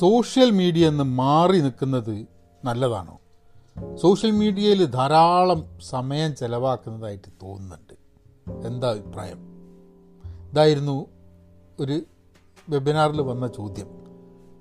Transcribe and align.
Social 0.00 0.50
media 0.50 0.88
എന്ന് 0.88 1.04
മാറി 1.04 1.60
നിൽക്കുന്നത് 1.60 2.26
നല്ലതാണോ? 2.64 3.18
സോഷ്യൽ 3.96 4.30
മീഡിയയിൽ 4.30 4.84
ധാരാളം 4.84 5.78
സമയം 5.90 6.36
ചെലവാക്കുന്നതായിട്ട് 6.36 7.28
തോന്നുന്നുണ്ട്. 7.42 7.94
എന്താ 8.66 8.90
അഭിപ്രായം? 8.90 9.38
ഇതായിരുന്നു 10.50 11.06
ഒരു 11.80 12.02
വെബിനാറിൽ 12.68 13.20
വന്ന 13.20 13.46
ചോദ്യം. 13.46 13.86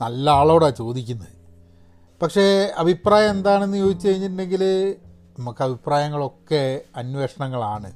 നല്ല 0.01 0.29
ആളോടാണ് 0.29 0.75
ചോദിക്കുന്നത്. 0.75 1.27
പക്ഷേ 2.21 2.73
അഭിപ്രായം 2.77 3.29
എന്താണെന്ന് 3.29 3.77
ചോദിച്ചു 3.77 4.07
കഴിഞ്ഞിട്ടുണ്ടെങ്കിൽ 4.07 4.95
നമുക്ക് 5.39 5.63
അഭിപ്രായങ്ങളൊക്കെ 5.63 6.81
അന്വേഷണങ്ങളാണ്. 6.95 7.93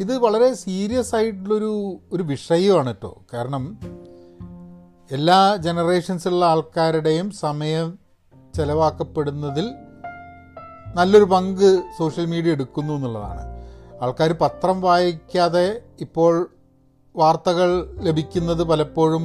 ഇത് 0.00 0.18
വളരെ 0.18 0.54
സീരിയസ് 0.54 1.14
ആയിട്ടുള്ളൊരു 1.14 1.96
ഒരു 2.12 2.22
വിഷയമാണ് 2.22 2.86
കേട്ടോ. 2.86 3.22
കാരണം 3.32 3.78
എല്ലാ 5.10 5.56
ജനറേഷൻസുള്ള 5.56 6.44
ആൾക്കാരുടെയും 6.44 7.30
സമയം 7.30 7.98
ചെലവാക്കപ്പെടുന്നതിൽ 8.56 9.66
നല്ലൊരു 10.94 11.24
പങ്ക് 11.24 11.82
സോഷ്യൽ 11.98 12.26
മീഡിയ 12.26 12.52
എടുക്കുന്നു 12.52 12.92
എന്നുള്ളതാണ്. 12.94 13.42
ആൾക്കാർ 14.02 14.32
പത്രം 14.32 14.80
വായിക്കാതെ 14.80 15.82
ഇപ്പോൾ 16.00 16.50
വാർത്തകൾ 17.16 17.70
ലഭിക്കുന്നത് 18.00 18.62
പലപ്പോഴും 18.62 19.24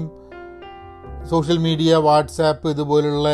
സോഷ്യൽ 1.30 1.58
മീഡിയ 1.58 1.96
വാട്സാപ്പ് 1.96 2.70
ഇതുപോലുള്ള 2.70 3.30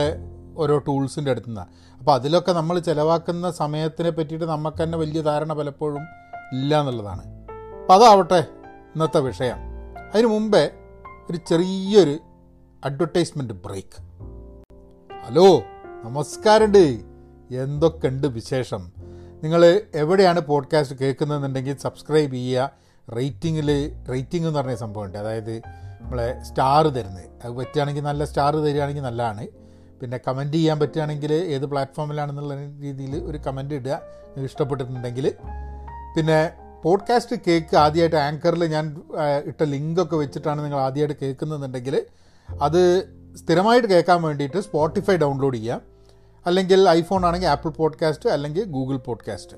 ഓരോ 0.58 0.78
ടൂൾസിന്റെ 0.78 1.32
അടുത്ത് 1.32 1.50
നിന്നാണ് 1.50 1.72
അപ്പോൾ 2.00 2.14
അതിലൊക്കെ 2.14 2.52
നമ്മൾ 2.52 2.80
ചിലവാക്കുന്ന 2.80 3.52
സമയത്തിനെ 3.52 4.10
പറ്റിയിട്ട് 4.10 4.46
നമുക്ക് 4.46 4.84
തന്നെ 4.84 4.98
വലിയ 4.98 5.22
ധാരണ 5.22 5.54
പലപ്പോഴും 5.54 6.04
ഇല്ല 6.54 6.80
എന്നുള്ളതാണ്. 6.80 7.24
അപ്പോൾ 7.82 7.94
അതാവട്ടെ 7.94 8.42
ഇന്നത്തെ 8.96 9.20
വിഷയം. 9.20 9.60
അതിനു 10.14 10.28
മുമ്പേ 10.28 10.72
ഒരു 11.30 11.38
ചെറിയൊരു 11.38 12.20
അഡ്വർടൈസ്മെന്റ് 12.86 13.54
ബ്രേക്ക് 13.54 14.02
ഹലോ 15.26 15.64
നമസ്കാരമുണ്ട് 16.04 17.02
എന്തൊക്കെയുണ്ട് 17.56 18.28
വിശേഷം? 18.28 18.92
നിങ്ങൾ 19.44 19.82
എവിടെയാണ് 19.96 20.40
പോഡ്കാസ്റ്റ് 20.40 21.00
കേൾക്കുന്നതെന്നുണ്ടെങ്കിൽ 21.00 21.78
സബ്സ്ക്രൈബ് 21.78 22.34
ചെയ്യുക. 22.34 22.72
റേറ്റിങ്ങിൽ 23.18 23.94
റേറ്റിംഗ് 24.12 24.48
എന്ന് 24.48 24.60
പറഞ്ഞ 24.60 24.76
സംഭവമുണ്ട് 24.76 25.18
അതായത് 25.18 25.58
നമ്മളെ 26.02 26.44
സ്റ്റാർ 26.44 26.88
തരുന്നത്. 26.88 27.26
അത് 27.44 27.52
പറ്റുകയാണെങ്കിൽ 27.52 28.02
നല്ല 28.02 28.26
സ്റ്റാർ 28.26 28.56
തരികയാണെങ്കിൽ 28.56 29.02
നല്ലതാണ്. 29.02 29.48
പിന്നെ 30.02 30.20
കമന്റ് 30.28 30.54
ചെയ്യാൻ 30.54 30.80
പറ്റുകയാണെങ്കിൽ 30.80 31.34
ഏത് 31.34 31.66
പ്ലാറ്റ്ഫോമിലാണെന്നുള്ള 31.66 32.54
രീതിയിൽ 32.82 33.24
ഒരു 33.24 33.38
കമന്റ് 33.38 33.76
ഇടുക. 33.76 33.92
നിങ്ങൾക്ക് 33.92 34.54
ഇഷ്ടപ്പെട്ടിട്ടുണ്ടെങ്കിൽ. 34.54 35.34
പിന്നെ 36.18 36.52
പോഡ്കാസ്റ്റ് 36.84 37.36
കേക്ക് 37.48 37.76
ആദ്യമായിട്ട് 37.78 38.16
ആങ്കറിൽ 38.16 38.66
ഞാൻ 38.66 39.02
ഇട്ട 39.46 39.64
ലിങ്കൊക്കെ 39.64 40.16
വെച്ചിട്ടാണ് 40.16 40.64
നിങ്ങൾ 40.64 40.80
ആദ്യമായിട്ട് 40.80 41.20
കേൾക്കുന്നതെന്നുണ്ടെങ്കിൽ 41.22 42.06
അത് 42.62 43.04
സ്ഥിരമായിട്ട് 43.36 43.88
കേൾക്കാൻ 43.88 44.22
വേണ്ടിയിട്ട് 44.22 44.62
സ്പോട്ടിഫൈ 44.62 45.16
ഡൗൺലോഡ് 45.16 45.58
ചെയ്യുക 45.58 45.82
അല്ലെങ്കിൽ 46.46 46.90
ഐഫോൺ 46.90 47.26
ആണെങ്കിൽ 47.26 47.48
ആപ്പിൾ 47.48 47.70
പോഡ്കാസ്റ്റ് 47.70 48.30
അല്ലെങ്കിൽ 48.30 48.64
ഗൂഗിൾ 48.64 48.98
പോഡ്കാസ്റ്റ് 48.98 49.58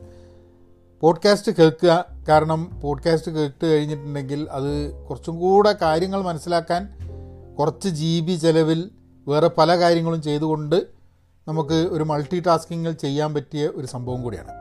പോഡ്കാസ്റ്റ് 1.02 1.52
കേൾക്കുക. 1.52 2.06
കാരണം 2.30 2.82
പോഡ്കാസ്റ്റ് 2.82 3.32
കേട്ട് 3.32 3.66
കഴിഞ്ഞിട്ടുണ്ടെങ്കിൽ 3.66 4.48
അത് 4.52 4.92
കുറച്ചും 5.06 5.40
കൂടെ 5.40 5.76
കാര്യങ്ങൾ 5.82 6.22
മനസ്സിലാക്കാൻ 6.22 6.90
കുറച്ച് 7.60 7.90
ജി 7.90 8.20
ബി 8.20 8.36
ചിലവിൽ 8.36 8.92
വേറെ 9.28 9.50
പല 9.58 9.80
കാര്യങ്ങളും 9.80 10.22
ചെയ്തുകൊണ്ട് 10.22 10.88
നമുക്ക് 11.48 11.74
ഒരു 11.74 12.04
മൾട്ടി 12.04 12.40
ടാസ്കിങ്ങിൽ 12.40 12.92
ചെയ്യാൻ 12.92 13.34
പറ്റിയ 13.34 13.68
ഒരു 13.68 13.86
സംഭവം 13.86 14.24
കൂടിയാണ്. 14.24 14.52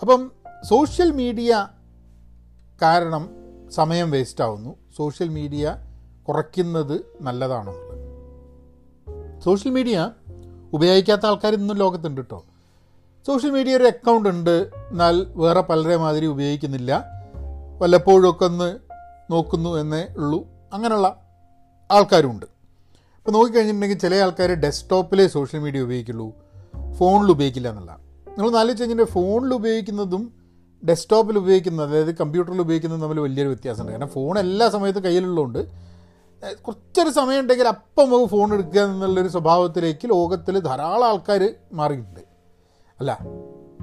അപ്പം 0.00 0.32
സോഷ്യൽ 0.64 1.10
മീഡിയ 1.10 1.68
കാരണം 2.82 3.30
സമയം 3.70 4.10
വേസ്റ്റ് 4.10 4.44
ആവുന്നു. 4.44 4.76
സോഷ്യൽ 4.96 5.28
മീഡിയ 5.28 5.76
കുറയ്ക്കുന്നത് 6.28 7.00
നല്ലതാണോ 7.20 7.74
സോഷ്യൽ 9.40 9.72
മീഡിയ 9.72 10.10
ഉപയോഗിക്കാത്ത 10.72 11.26
ആൾക്കാർ 11.26 11.54
ഇന്നും 11.54 11.76
ലോകത്തുണ്ട് 11.76 12.20
കേട്ടോ 12.20 12.44
സോഷ്യൽ 13.26 13.50
മീഡിയ 13.50 13.76
ഒരു 13.76 13.84
അക്കൗണ്ട് 13.84 14.28
ഉണ്ട് 14.28 14.70
എന്നാൽ 14.90 15.26
വേറെ 15.34 15.60
പലരെ 15.60 15.96
മാതിരി 15.96 16.26
ഉപയോഗിക്കുന്നില്ല. 16.26 17.04
വല്ലപ്പോഴും 17.78 18.30
ഒക്കെ 18.30 18.44
ഒന്ന് 18.44 18.78
നോക്കുന്നു 19.30 19.70
എന്നേ 19.76 20.06
ഉള്ളൂ. 20.18 20.46
അങ്ങനെയുള്ള 20.72 21.22
ആൾക്കാരുമുണ്ട് 21.90 22.46
ഇപ്പോൾ 22.46 23.30
നോക്കിക്കഴിഞ്ഞിട്ടുണ്ടെങ്കിൽ 23.30 23.98
ചില 23.98 24.14
ആൾക്കാർ 24.14 24.52
ഡെസ്ക്ടോപ്പിലെ 24.52 25.26
സോഷ്യൽ 25.26 25.60
മീഡിയ 25.60 25.80
ഉപയോഗിക്കുള്ളൂ. 25.80 26.32
ഫോണിൽ 26.98 27.30
ഉപയോഗിക്കില്ല 27.30 27.68
എന്നുള്ള 27.68 27.92
നിങ്ങൾ 28.28 28.50
നാലോചിച്ച് 28.50 28.84
കഴിഞ്ഞാൽ 28.84 29.04
ഫോണിൽ 29.04 29.54
ഉപയോഗിക്കുന്നതും 29.54 30.32
ഡെസ്ക്ടോപ്പിൽ 30.88 31.38
ഉപയോഗിക്കുന്നത് 31.38 31.90
അതായത് 31.90 32.14
കമ്പ്യൂട്ടറിൽ 32.14 32.60
ഉപയോഗിക്കുന്നതും 32.60 33.02
തമ്മിൽ 33.02 33.20
വലിയൊരു 33.20 33.48
വ്യത്യാസമുണ്ട്. 33.48 33.92
കാരണം 33.92 34.08
ഫോൺ 34.08 34.38
എല്ലാ 34.38 34.68
സമയത്തും 34.68 35.04
കയ്യിലുള്ളതുകൊണ്ട് 35.04 35.86
കുറച്ചൊരു 36.54 37.10
സമയം 37.10 37.40
ഉണ്ടെങ്കിൽ 37.40 37.68
അപ്പം 37.68 38.04
നമുക്ക് 38.04 38.30
ഫോൺ 38.30 38.54
എടുക്കുക 38.54 38.80
എന്നുള്ളൊരു 38.80 39.28
സ്വഭാവത്തിലേക്ക് 39.28 40.08
ലോകത്തിൽ 40.10 40.58
ധാരാളം 40.58 41.06
ആൾക്കാർ 41.06 41.54
മാറിയിട്ടുണ്ട്. 41.72 42.20
അല്ല 43.00 43.18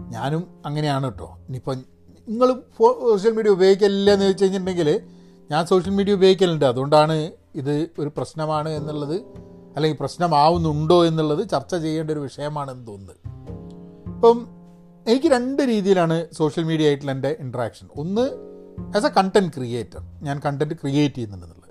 ഞാനും 0.10 0.62
അങ്ങനെയാണ് 0.66 1.04
കേട്ടോ. 1.04 1.38
ഇനിയിപ്പം 1.48 1.80
നിങ്ങൾ 2.28 2.54
സോഷ്യൽ 3.12 3.32
മീഡിയ 3.32 3.50
ഉപയോഗിക്കില്ല 3.50 4.12
എന്ന് 4.12 4.26
ചോദിച്ചു 4.26 4.44
കഴിഞ്ഞിട്ടുണ്ടെങ്കിൽ 4.44 5.02
ഞാൻ 5.52 5.66
സോഷ്യൽ 5.66 5.94
മീഡിയ 5.94 6.14
ഉപയോഗിക്കലുണ്ട്. 6.14 6.66
അതുകൊണ്ടാണ് 6.66 7.32
ഇത് 7.56 7.90
ഒരു 8.00 8.12
പ്രശ്നമാണ് 8.18 8.70
എന്നുള്ളത് 8.70 9.16
അല്ലെങ്കിൽ 9.76 9.98
പ്രശ്നമാവുന്നുണ്ടോ 10.00 11.06
എന്നുള്ളത് 11.06 11.50
ചർച്ച 11.50 11.76
ചെയ്യേണ്ട 11.76 12.12
ഒരു 12.12 12.20
വിഷയമാണെന്ന് 12.20 12.88
തോന്നുന്നത്. 12.88 13.18
ഇപ്പം 14.16 14.48
എനിക്ക് 15.08 15.28
രണ്ട് 15.28 15.62
രീതിയിലാണ് 15.62 16.28
സോഷ്യൽ 16.32 16.64
മീഡിയ 16.64 16.88
ആയിട്ടുള്ള 16.88 17.12
എന്റെ 17.12 17.36
ഇൻട്രാക്ഷൻ 17.40 17.88
ഒന്ന് 17.96 18.26
ആസ് 18.98 19.06
എ 19.06 19.10
കണ്ടന്റ് 19.10 19.54
ക്രിയേറ്റർ 19.54 20.00
ഞാൻ 20.22 20.42
കണ്ടന്റ് 20.46 20.74
ക്രിയേറ്റ് 20.74 21.16
ചെയ്യുന്നുണ്ടെന്നുള്ളത്. 21.16 21.63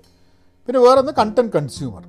പിന്നെ 0.67 0.79
വേറൊന്ന് 0.79 1.11
കണ്ടന്റ് 1.19 1.53
കൺസ്യൂമർ 1.53 2.03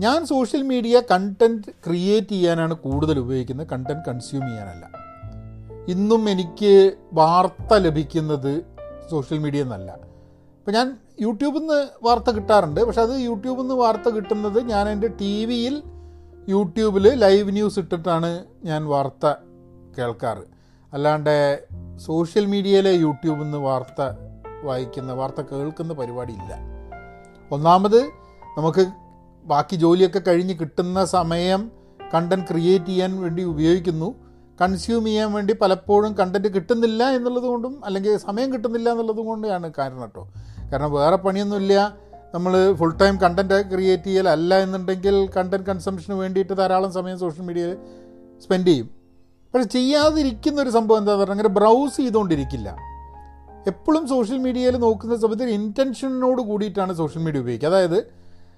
ഞാൻ 0.00 0.26
സോഷ്യൽ 0.26 0.62
മീഡിയ 0.62 1.00
കണ്ടന്റ് 1.00 1.70
ക്രിയേറ്റ് 1.86 2.28
ചെയ്യാനാണ് 2.28 2.74
കൂടുതൽ 2.74 3.18
ഉപയോഗിക്കുന്നത്. 3.18 3.68
കണ്ടന്റ് 3.68 4.04
കൺസ്യൂം 4.08 4.42
ചെയ്യാനല്ല. 4.42 4.90
ഇന്നും 5.88 6.30
എനിക്ക് 6.30 6.96
വാർത്ത 7.12 7.74
ലഭിക്കുന്നത് 7.74 8.62
സോഷ്യൽ 9.10 9.38
മീഡിയ 9.38 9.62
എന്നല്ല. 9.62 9.92
ഇപ്പം 10.58 10.72
ഞാൻ 10.72 10.96
യൂട്യൂബിൽ 11.20 11.58
നിന്ന് 11.58 11.88
വാർത്ത 12.02 12.30
കിട്ടാറുണ്ട്. 12.30 12.80
പക്ഷെ 12.80 13.00
അത് 13.00 13.14
യൂട്യൂബിൽ 13.20 13.60
നിന്ന് 13.60 13.74
വാർത്ത 13.74 14.08
കിട്ടുന്നത് 14.08 14.62
ഞാൻ 14.62 14.88
എന്റെ 14.88 15.08
ടി 15.08 15.44
വിയിൽ 15.44 15.82
യൂട്യൂബിൽ 16.48 17.14
ലൈവ് 17.14 17.52
ന്യൂസ് 17.52 17.78
ഇട്ടിട്ടാണ് 17.78 18.44
ഞാൻ 18.64 18.86
വാർത്ത 18.86 19.34
കേൾക്കാറ്. 19.98 20.44
അല്ലാണ്ട് 20.92 21.64
സോഷ്യൽ 21.96 22.46
മീഡിയയിലെ 22.46 22.90
യൂട്യൂബിൽ 22.90 23.42
നിന്ന് 23.42 23.58
വാർത്ത 23.58 24.02
വായിക്കുന്ന 24.62 25.12
വാർത്ത 25.12 25.40
കേൾക്കുന്ന 25.40 25.92
പരിപാടിയില്ല 25.92 26.73
ഒന്നാമത് 27.54 28.00
നമുക്ക് 28.58 28.84
ബാക്കി 29.44 29.76
ജോലിയൊക്കെ 29.76 30.20
കഴിഞ്ഞ് 30.28 30.54
കിട്ടുന്ന 30.60 30.98
സമയം 31.16 31.62
കണ്ടന്റ് 32.14 32.46
ക്രിയേറ്റ് 32.50 32.90
ചെയ്യാൻ 32.90 33.12
വേണ്ടി 33.22 33.42
ഉപയോഗിക്കുന്നു. 33.52 34.08
കൺസ്യൂം 34.60 35.04
ചെയ്യാൻ 35.08 35.28
വേണ്ടി 35.36 35.52
പലപ്പോഴും 35.60 36.12
കണ്ടന്റ് 36.18 36.48
കിട്ടുന്നില്ല 36.56 37.02
എന്നുള്ളത് 37.16 37.46
കൊണ്ടും 37.52 37.72
അല്ലെങ്കിൽ 37.86 38.12
സമയം 38.26 38.48
കിട്ടുന്നില്ല 38.52 38.88
എന്നുള്ളത് 38.94 39.22
കൊണ്ടാണ് 39.28 39.68
കാരണം 39.78 40.00
കേട്ടോ 40.04 40.22
കാരണം 40.70 40.90
വേറെ 40.98 41.16
പണിയൊന്നുമില്ല. 41.24 41.74
നമ്മൾ 42.34 42.52
ഫുൾ 42.78 42.92
ടൈം 43.00 43.14
കണ്ടന്റ് 43.24 43.58
ക്രിയേറ്റ് 43.72 44.08
ചെയ്യലല്ല 44.10 44.54
എന്നുണ്ടെങ്കിൽ 44.64 45.16
കണ്ടന്റ് 45.36 45.66
കൺസംഷന് 45.70 46.16
വേണ്ടിയിട്ട് 46.22 46.54
ധാരാളം 46.60 46.92
സമയം 46.98 47.18
സോഷ്യൽ 47.24 47.44
മീഡിയയിൽ 47.48 47.74
സ്പെൻഡ് 48.44 48.70
ചെയ്യും. 48.70 48.88
പക്ഷെ 49.54 49.68
ചെയ്യാതിരിക്കുന്ന 49.76 50.58
ഒരു 50.62 50.72
സംഭവം 50.76 50.98
എന്താ 51.02 51.12
പറഞ്ഞാൽ 51.20 51.36
അങ്ങനെ 51.36 51.52
ബ്രൗസ് 51.58 51.96
ചെയ്തുകൊണ്ടിരിക്കില്ല. 52.00 52.68
എപ്പോഴും 53.66 54.08
സോഷ്യൽ 54.08 54.38
മീഡിയയിൽ 54.38 54.76
നോക്കുന്ന 54.76 55.16
സമയത്ത് 55.16 55.44
ഇന്റൻഷനോട് 55.44 56.42
കൂടിയിട്ടാണ് 56.42 56.92
സോഷ്യൽ 56.92 57.22
മീഡിയ 57.22 57.40
ഉപയോഗിക്കുക. 57.40 57.68
അതായത് 57.68 57.98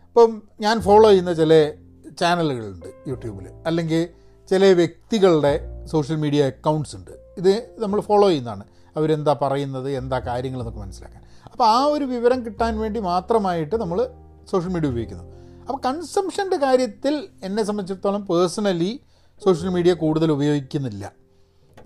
ഇപ്പം 0.08 0.42
ഞാൻ 0.60 0.80
ഫോളോ 0.80 1.08
ചെയ്യുന്ന 1.08 1.32
ചില 1.32 1.72
ചാനലുകളുണ്ട് 2.20 2.86
യൂട്യൂബിൽ 3.08 3.48
അല്ലെങ്കിൽ 3.66 4.08
ചില 4.50 4.64
വ്യക്തികളുടെ 4.66 5.60
സോഷ്യൽ 5.84 6.16
മീഡിയ 6.16 6.46
അക്കൗണ്ട്സ് 6.46 6.96
ഉണ്ട്. 6.96 7.10
ഇത് 7.38 7.74
നമ്മൾ 7.78 8.00
ഫോളോ 8.00 8.28
ചെയ്യുന്നതാണ്. 8.28 8.64
അവരെന്താ 8.96 9.36
പറയുന്നത് 9.42 9.90
എന്താ 9.90 10.18
കാര്യങ്ങൾ 10.18 10.58
എന്നൊക്കെ 10.58 10.80
മനസ്സിലാക്കാൻ. 10.80 11.22
അപ്പോൾ 11.52 11.64
ആ 11.64 11.84
ഒരു 11.84 12.04
വിവരം 12.04 12.46
കിട്ടാൻ 12.46 12.78
വേണ്ടി 12.78 13.00
മാത്രമായിട്ട് 13.00 13.76
നമ്മൾ 13.76 14.08
സോഷ്യൽ 14.50 14.72
മീഡിയ 14.72 14.88
ഉപയോഗിക്കുന്നു. 14.88 15.24
അപ്പോൾ 15.68 15.80
കൺസംഷന്റെ 15.86 16.56
കാര്യത്തിൽ 16.56 17.28
എന്നെ 17.42 17.62
സംബന്ധിച്ചിടത്തോളം 17.62 18.26
പേഴ്സണലി 18.26 19.00
സോഷ്യൽ 19.44 19.68
മീഡിയ 19.68 19.92
കൂടുതൽ 19.92 20.32
ഉപയോഗിക്കുന്നില്ല. 20.32 21.12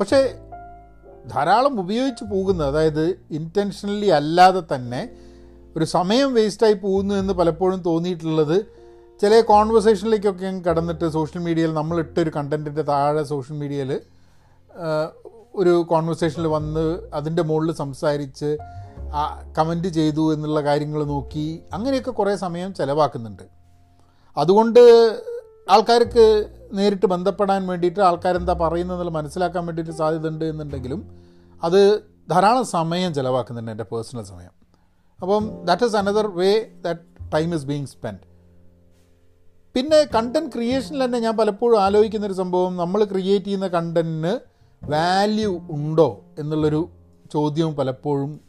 പക്ഷേ 0.01 0.35
ധാരാളം 1.27 1.81
ഉപയോഗിച്ച് 1.81 2.25
പോകുന്നത് 2.25 2.69
അതായത് 2.69 3.21
ഇന്റൻഷനലി 3.31 4.07
അല്ലാതെ 4.07 4.63
തന്നെ 4.75 5.09
ഒരു 5.77 5.85
സമയം 5.85 6.35
വേസ്റ്റായി 6.35 6.75
പോകുന്നു 6.75 7.15
എന്ന് 7.15 7.35
പലപ്പോഴും 7.35 7.83
തോന്നിയിട്ടുള്ളത് 7.83 8.67
ചില 9.21 9.41
കോൺവെർസേഷനിലേക്കൊക്കെ 9.41 10.71
കടന്നിട്ട് 10.71 11.09
സോഷ്യൽ 11.09 11.43
മീഡിയയിൽ 11.43 11.75
നമ്മൾ 11.75 11.99
ഇട്ടൊരു 11.99 12.31
കണ്ടന്റിന്റെ 12.37 12.83
താഴെ 12.83 13.23
സോഷ്യൽ 13.23 13.57
മീഡിയയിൽ 13.57 14.01
ഒരു 15.55 15.71
കോൺവെർസേഷനിൽ 15.71 16.47
വന്ന് 16.47 17.09
അതിന്റെ 17.15 17.43
മുകളിൽ 17.43 17.73
സംസാരിച്ച് 17.73 18.59
കമന്റ് 19.59 19.89
ചെയ്തു 19.89 20.35
എന്നുള്ള 20.35 20.61
കാര്യങ്ങൾ 20.61 21.05
നോക്കി 21.05 21.63
അങ്ങനെയൊക്കെ 21.73 22.11
കുറേ 22.11 22.37
സമയം 22.37 22.75
ചിലവാക്കുന്നുണ്ട്. 22.75 23.43
അതുകൊണ്ട് 24.37 24.81
ആൾക്കാർക്ക് 25.71 26.49
നേരിട്ട് 26.73 27.07
ബന്ധപ്പെടാൻ 27.07 27.67
വേണ്ടിയിട്ട് 27.67 28.01
ആൾക്കാരെന്താ 28.01 28.53
പറയുന്നതെന്നുള്ള 28.53 29.11
മനസ്സിലാക്കാൻ 29.11 29.67
വേണ്ടിയിട്ട് 29.67 29.93
സാധ്യതയുണ്ട് 29.93 30.45
എന്നുണ്ടെങ്കിലും 30.45 31.01
അത് 31.63 32.01
ധാരാളം 32.31 32.67
സമയം 32.67 33.15
ചിലവാക്കുന്നുണ്ട് 33.15 33.71
എന്റെ 33.71 33.85
പേഴ്സണൽ 33.85 34.23
സമയം. 34.23 34.51
അപ്പം 35.23 35.65
that 35.65 35.85
is 35.85 35.97
another 35.97 36.27
way 36.27 36.51
that 36.85 37.01
time 37.35 37.55
is 37.55 37.65
being 37.65 37.87
spend 37.87 38.31
പിന്നെ 39.75 40.05
കണ്ടന്റ് 40.15 40.53
ക്രിയേഷനിൽ 40.53 41.05
തന്നെ 41.05 41.19
ഞാൻ 41.19 41.37
പലപ്പോഴും 41.37 41.81
ആലോചിക്കുന്നൊരു 41.81 42.33
സംഭവം 42.33 42.77
നമ്മൾ 42.77 43.05
ക്രിയേറ്റ് 43.05 43.47
ചെയ്യുന്ന 43.47 43.69
കണ്ടന്റിന് 43.69 44.39
വാല്യൂ 44.85 45.61
ഉണ്ടോ 45.71 46.25
എന്നുള്ളൊരു 46.39 46.89
ചോദ്യവും 47.33 47.75
പലപ്പോഴും 47.77 48.41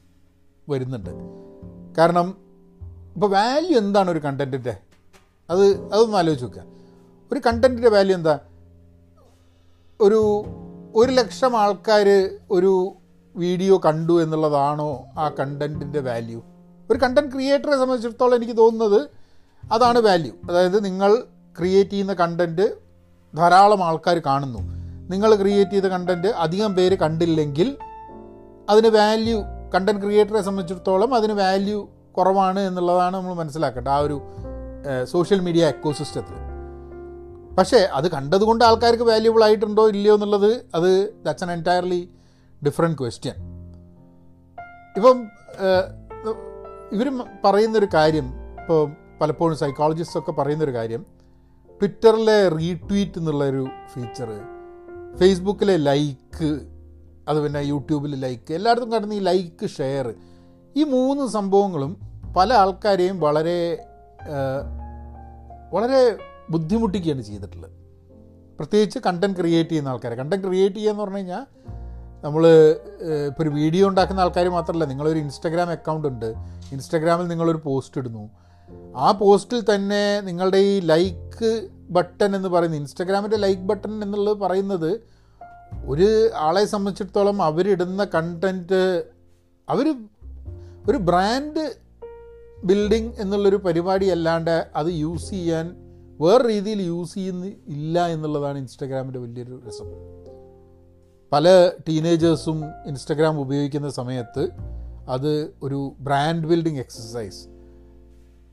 വരുന്നുണ്ട്. 0.69 1.09
കാരണം 1.97 2.37
ഇപ്പോൾ 3.15 3.31
വാല്യൂ 3.31 3.77
എന്താണ് 3.77 4.11
ഒരു 4.11 4.19
കണ്ടന്റിന്റെ 4.19 4.77
അത് 5.49 5.65
അതൊന്ന് 5.93 6.17
ആലോചിച്ച് 6.17 6.45
നോക്കുക. 6.45 6.63
ഒരു 7.31 7.41
കണ്ടന്റിന്റെ 7.45 7.89
വാല്യൂ 7.89 8.15
എന്താ? 8.15 8.39
ഒരു 9.99 10.21
ഒരു 10.95 11.11
ലക്ഷം 11.11 11.55
ആൾക്കാർ 11.55 12.07
ഒരു 12.51 12.71
വീഡിയോ 13.35 13.81
കണ്ടു 13.85 14.21
എന്നുള്ളതാണോ 14.23 15.05
ആ 15.17 15.29
കണ്ടന്റിന്റെ 15.29 15.99
വാല്യൂ 15.99 16.39
ഒരു 16.89 16.99
കണ്ടന്റ് 16.99 17.31
ക്രിയേറ്ററെ 17.31 17.77
സംബന്ധിച്ചിടത്തോളം 17.77 18.35
എനിക്ക് 18.35 18.57
തോന്നുന്നത് 18.57 18.99
അതാണ് 19.71 19.99
വാല്യൂ 19.99 20.33
അതായത് 20.49 20.85
നിങ്ങൾ 20.85 21.11
ക്രിയേറ്റ് 21.57 21.89
ചെയ്യുന്ന 21.89 22.13
കണ്ടന്റ് 22.13 22.65
ധാരാളം 23.33 23.83
ആൾക്കാർ 23.83 24.19
കാണുന്നു. 24.25 24.59
നിങ്ങൾ 25.09 25.35
ക്രിയേറ്റ് 25.35 25.71
ചെയ്ത 25.71 25.85
കണ്ടന്റ് 25.85 26.27
അധികം 26.27 26.75
പേര് 26.75 26.95
കണ്ടില്ലെങ്കിൽ 26.95 27.77
അതിന് 28.69 28.87
വാല്യൂ 28.87 29.37
കണ്ടന്റ് 29.75 30.01
ക്രിയേറ്ററെ 30.01 30.41
സംബന്ധിച്ചിടത്തോളം 30.41 31.13
അതിന് 31.15 31.33
വാല്യൂ 31.33 31.79
കുറവാണ് 32.11 32.59
എന്നുള്ളതാണ് 32.59 33.17
നമ്മൾ 33.17 33.33
മനസ്സിലാക്കേണ്ടത് 33.33 33.93
ആ 33.93 33.97
ഒരു 33.97 34.17
സോഷ്യൽ 35.05 35.39
മീഡിയ 35.39 35.67
എക്കോസിസ്റ്റത്തിൽ 35.67 36.37
പക്ഷേ 37.57 37.77
അത് 37.77 38.11
കണ്ടതുകൊണ്ട് 38.11 38.65
ആൾക്കാർക്ക് 38.65 39.03
വാല്യൂബിൾ 39.03 39.43
ആയിട്ടുണ്ടോ 39.43 39.89
ഇല്ലയോ 39.89 40.13
എന്നുള്ളത് 40.15 40.65
അത് 40.75 41.13
that's 41.25 41.43
an 41.43 41.51
entirely 41.51 42.09
different 42.65 42.99
question 42.99 43.35
ഇപ്പം 44.95 45.27
ഇവർ 46.91 47.07
പറയുന്നൊരു 47.45 47.87
കാര്യം 47.93 48.33
ഇപ്പോൾ 48.61 48.91
പലപ്പോഴും 49.21 49.57
സൈക്കോളജിസ്റ്റൊക്കെ 49.57 50.31
പറയുന്നൊരു 50.31 50.73
കാര്യം 50.73 51.05
ട്വിറ്ററിലെ 51.81 52.47
റീട്വീറ്റ് 52.47 53.17
എന്നുള്ളൊരു 53.17 53.67
ഫീച്ചർ 53.93 54.29
ഫേസ്ബുക്കിലെ 55.17 55.77
ലൈക്ക് 55.77 56.59
അത് 57.29 57.43
പിന്നെ 57.43 57.59
യൂട്യൂബിൽ 57.59 58.15
ലൈക്ക് 58.15 58.53
എല്ലായിടത്തും 58.53 58.91
കണ്ടെന്ന് 58.91 59.15
ഈ 59.15 59.19
ലൈക്ക് 59.19 59.69
ഷെയർ 59.69 60.13
ഈ 60.75 60.83
മൂന്ന് 60.83 61.27
സംഭവങ്ങളും 61.27 61.97
പല 62.37 62.53
ആൾക്കാരെയും 62.53 63.19
വളരെ 63.19 63.85
വളരെ 65.71 66.17
ബുദ്ധിമുട്ടിക്കുകയാണ് 66.51 67.21
ചെയ്തിട്ടുള്ളത്. 67.21 67.71
പ്രത്യേകിച്ച് 68.59 68.99
കണ്ടന്റ് 69.05 69.37
ക്രിയേറ്റ് 69.39 69.69
ചെയ്യുന്ന 69.69 69.89
ആൾക്കാരെ. 69.89 70.15
കണ്ടന്റ് 70.15 70.47
ക്രിയേറ്റ് 70.47 70.75
ചെയ്യുക 70.75 70.91
എന്ന് 70.91 71.03
പറഞ്ഞു 71.03 71.17
കഴിഞ്ഞാൽ 71.17 71.43
നമ്മൾ 72.23 72.47
ഇപ്പോൾ 73.27 73.43
ഒരു 73.43 73.49
വീഡിയോ 73.49 73.87
ഉണ്ടാക്കുന്ന 73.87 74.21
ആൾക്കാർ 74.21 74.49
മാത്രമല്ല 74.49 74.85
നിങ്ങളൊരു 74.85 75.19
ഇൻസ്റ്റാഗ്രാം 75.19 75.69
അക്കൗണ്ട് 75.69 76.07
ഉണ്ട്. 76.07 76.33
ഇൻസ്റ്റാഗ്രാമിൽ 76.71 77.27
നിങ്ങളൊരു 77.27 77.57
പോസ്റ്റ് 77.57 78.01
ഇടുന്നു. 78.01 78.29
ആ 78.95 79.11
പോസ്റ്റിൽ 79.11 79.75
തന്നെ 79.75 80.21
നിങ്ങളുടെ 80.21 80.57
ഈ 80.57 80.79
ലൈക്ക് 80.79 81.69
ബട്ടൺ 81.89 82.35
എന്ന് 82.35 82.49
പറയുന്നത് 82.49 82.79
ഇൻസ്റ്റാഗ്രാമിന്റെ 82.79 83.37
ലൈക്ക് 83.37 83.61
ബട്ടൺ 83.61 84.03
എന്നുള്ളത് 84.03 84.37
പറയുന്നത് 84.37 85.01
ഒരു 85.85 86.31
ആളെ 86.35 86.65
സംബന്ധിച്ചിടത്തോളം 86.65 87.41
അവരിടുന്ന 87.41 88.03
കണ്ടന്റ് 88.05 89.03
അവർ 89.69 89.95
ഒരു 90.89 90.97
ബ്രാൻഡ് 90.97 91.73
ബിൽഡിംഗ് 92.63 93.15
എന്നുള്ളൊരു 93.19 93.55
പരിപാടി 93.55 94.05
അല്ലാണ്ട് 94.05 94.67
അത് 94.75 94.87
യൂസ് 94.87 95.29
ചെയ്യാൻ 95.29 95.75
വേറെ 96.21 96.47
രീതിയിൽ 96.47 96.81
യൂസ് 96.81 97.13
ചെയ്യുന്ന 97.13 97.45
ഇല്ല 97.67 98.07
എന്നുള്ളതാണ് 98.07 98.57
ഇൻസ്റ്റഗ്രാമിന്റെ 98.57 99.19
വലിയൊരു 99.19 99.61
രസം. 99.67 99.85
പല 101.31 101.71
ടീനേജേഴ്സും 101.89 102.63
ഇൻസ്റ്റഗ്രാം 102.85 103.39
ഉപയോഗിക്കുന്ന 103.39 103.89
സമയത്ത് 103.89 104.49
അത് 105.07 105.53
ഒരു 105.63 105.95
ബ്രാൻഡ് 105.99 106.47
ബിൽഡിംഗ് 106.47 106.79
എക്സസൈസ്. 106.79 107.47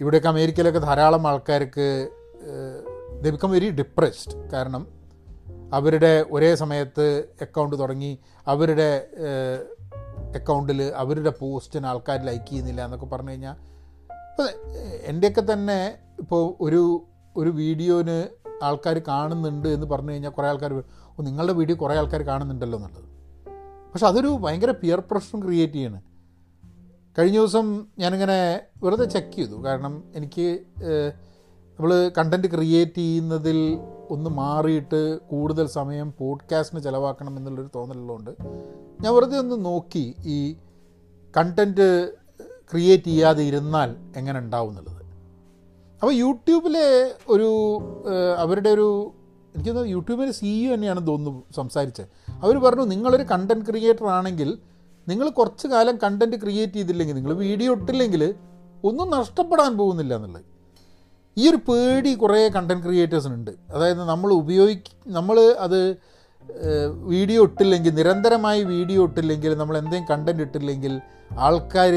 ഇവിടെയൊക്കെ 0.01 0.29
അമേരിക്കയിലൊക്കെ 0.29 0.79
ധാരാളം 0.79 1.27
ആൾക്കാർക്ക് 1.27 2.09
ദ 3.23 3.45
വെരി 3.45 3.71
ഡിപ്രസ്ഡ് 3.71 4.51
കാരണം 4.51 4.87
അവരുടെ 5.73 6.27
ഒരേ 6.31 6.55
സമയത്ത് 6.55 7.25
അക്കൗണ്ട് 7.41 7.79
തുടങ്ങി 7.79 8.19
അവരുടെ 8.47 9.07
അക്കൗണ്ടിൽ 10.35 10.83
അവരുടെ 10.83 11.33
പോസ്റ്റിന് 11.41 11.87
ആൾക്കാർ 11.87 12.25
ലൈക്ക് 12.25 12.47
ചെയ്യുന്നില്ല 12.47 12.85
എന്നൊക്കെ 12.85 13.07
പറഞ്ഞു 13.07 13.31
കഴിഞ്ഞാൽ 13.31 13.53
ഇപ്പോൾ 14.31 14.49
എന്റെയൊക്കെ 15.03 15.53
തന്നെ 15.53 15.99
ഇപ്പോൾ 16.19 16.55
ഒരു 16.61 17.07
ഒരു 17.39 17.51
വീഡിയോന് 17.51 18.17
ആൾക്കാർ 18.63 18.97
കാണുന്നുണ്ട് 19.09 19.69
എന്ന് 19.69 19.87
പറഞ്ഞു 19.87 20.13
കഴിഞ്ഞാൽ 20.13 20.31
കുറേ 20.31 20.49
ആൾക്കാർ 20.49 20.73
നിങ്ങളുടെ 21.21 21.53
വീഡിയോ 21.53 21.77
കുറേ 21.83 21.95
ആൾക്കാർ 21.95 22.23
കാണുന്നുണ്ടല്ലോ 22.23 22.79
എന്നുള്ളത്. 22.79 23.07
പക്ഷെ 23.93 24.07
അതൊരു 24.07 24.29
ഭയങ്കര 24.29 24.71
പിയർ 24.71 25.03
പ്രഷറും 25.11 25.41
ക്രിയേറ്റ് 25.45 25.75
ചെയ്യണം. 25.75 26.03
കഴിഞ്ഞ 27.19 27.37
ദിവസം 27.39 27.87
ഞാനിങ്ങനെ 27.99 28.61
വെറുതെ 28.83 29.05
ചെക്ക് 29.05 29.35
ചെയ്തു. 29.37 29.65
കാരണം 29.65 30.05
എനിക്ക് 30.15 30.47
നമ്മൾ 31.79 32.11
കണ്ടന്റ് 32.19 32.49
ക്രിയേറ്റ് 32.49 32.99
ചെയ്യുന്നതിൽ 32.99 33.59
ഒന്ന് 34.11 34.31
മാറിയിട്ട് 34.31 35.01
കൂടുതൽ 35.21 35.67
സമയം 35.67 36.15
പോഡ്കാസ്റ്റിന് 36.19 36.83
ചിലവാക്കണം 36.83 37.37
എന്നുള്ളൊരു 37.37 37.69
തോന്നലുള്ളതുകൊണ്ട് 37.75 38.33
ഞാൻ 39.01 39.15
വെറുതെ 39.15 39.39
ഒന്ന് 39.39 39.65
നോക്കി 39.65 40.15
ഈ 40.27 40.39
കണ്ടന്റ് 41.37 41.89
ക്രിയേറ്റ് 42.73 43.05
ചെയ്യാതെ 43.05 43.43
ഇരുന്നാൽ 43.43 43.97
എങ്ങനെ 44.17 44.39
ഉണ്ടാവും 44.39 44.71
എന്നുള്ളത്. 44.71 44.98
അപ്പോൾ 46.03 46.13
യൂട്യൂബിലെ 46.13 47.15
ഒരു 47.29 47.49
അവരുടെ 48.39 48.69
ഒരു 48.69 49.13
എനിക്ക് 49.55 49.71
തോന്നുന്നു 49.71 49.93
യൂട്യൂബിലെ 49.93 50.33
സിഇഒ 50.33 50.75
തന്നെയാണ് 50.75 51.07
തോന്നുന്നു 51.07 51.43
സംസാരിച്ചത് 51.57 52.09
അവർ 52.43 52.59
പറഞ്ഞു 52.59 52.83
നിങ്ങളൊരു 52.83 53.23
കണ്ടന്റ് 53.23 53.67
ക്രിയേറ്റർ 53.67 54.07
ആണെങ്കിൽ 54.07 54.59
നിങ്ങൾ 55.09 55.31
കുറച്ച് 55.31 55.67
കാലം 55.69 55.99
കണ്ടന്റ് 56.03 56.37
ക്രിയേറ്റ് 56.37 56.73
ചെയ്തില്ലെങ്കിൽ 56.73 57.15
നിങ്ങൾ 57.15 57.33
വീഡിയോ 57.33 57.75
ഇട്ടില്ലെങ്കിൽ 57.75 58.35
ഒന്നും 58.85 59.11
നഷ്ടപ്പെടാൻ 59.11 59.79
പോകുന്നില്ല 59.79 60.15
എന്നുള്ളത്. 60.15 60.45
ഈ 61.37 61.49
ഒരു 61.51 61.57
പേടി 61.57 62.15
കുറേ 62.15 62.49
കണ്ടന്റ് 62.49 62.85
ക്രിയേറ്റേഴ്സിനുണ്ട് 62.85 63.51
അതായത് 63.71 64.05
നമ്മൾ 64.05 64.33
ഉപയോഗിക്ക 64.33 64.89
നമ്മൾ 65.07 65.57
അത് 65.59 65.97
വീഡിയോ 66.93 67.45
ഇട്ടില്ലെങ്കിൽ 67.45 67.95
നിരന്തരമായി 67.95 68.63
വീഡിയോ 68.65 69.05
ഇട്ടില്ലെങ്കിൽ 69.05 69.55
നമ്മൾ 69.55 69.79
എന്തെങ്കിലും 69.79 70.11
കണ്ടന്റ് 70.11 70.43
ഇട്ടില്ലെങ്കിൽ 70.43 71.01
ആൾക്കാർ 71.39 71.95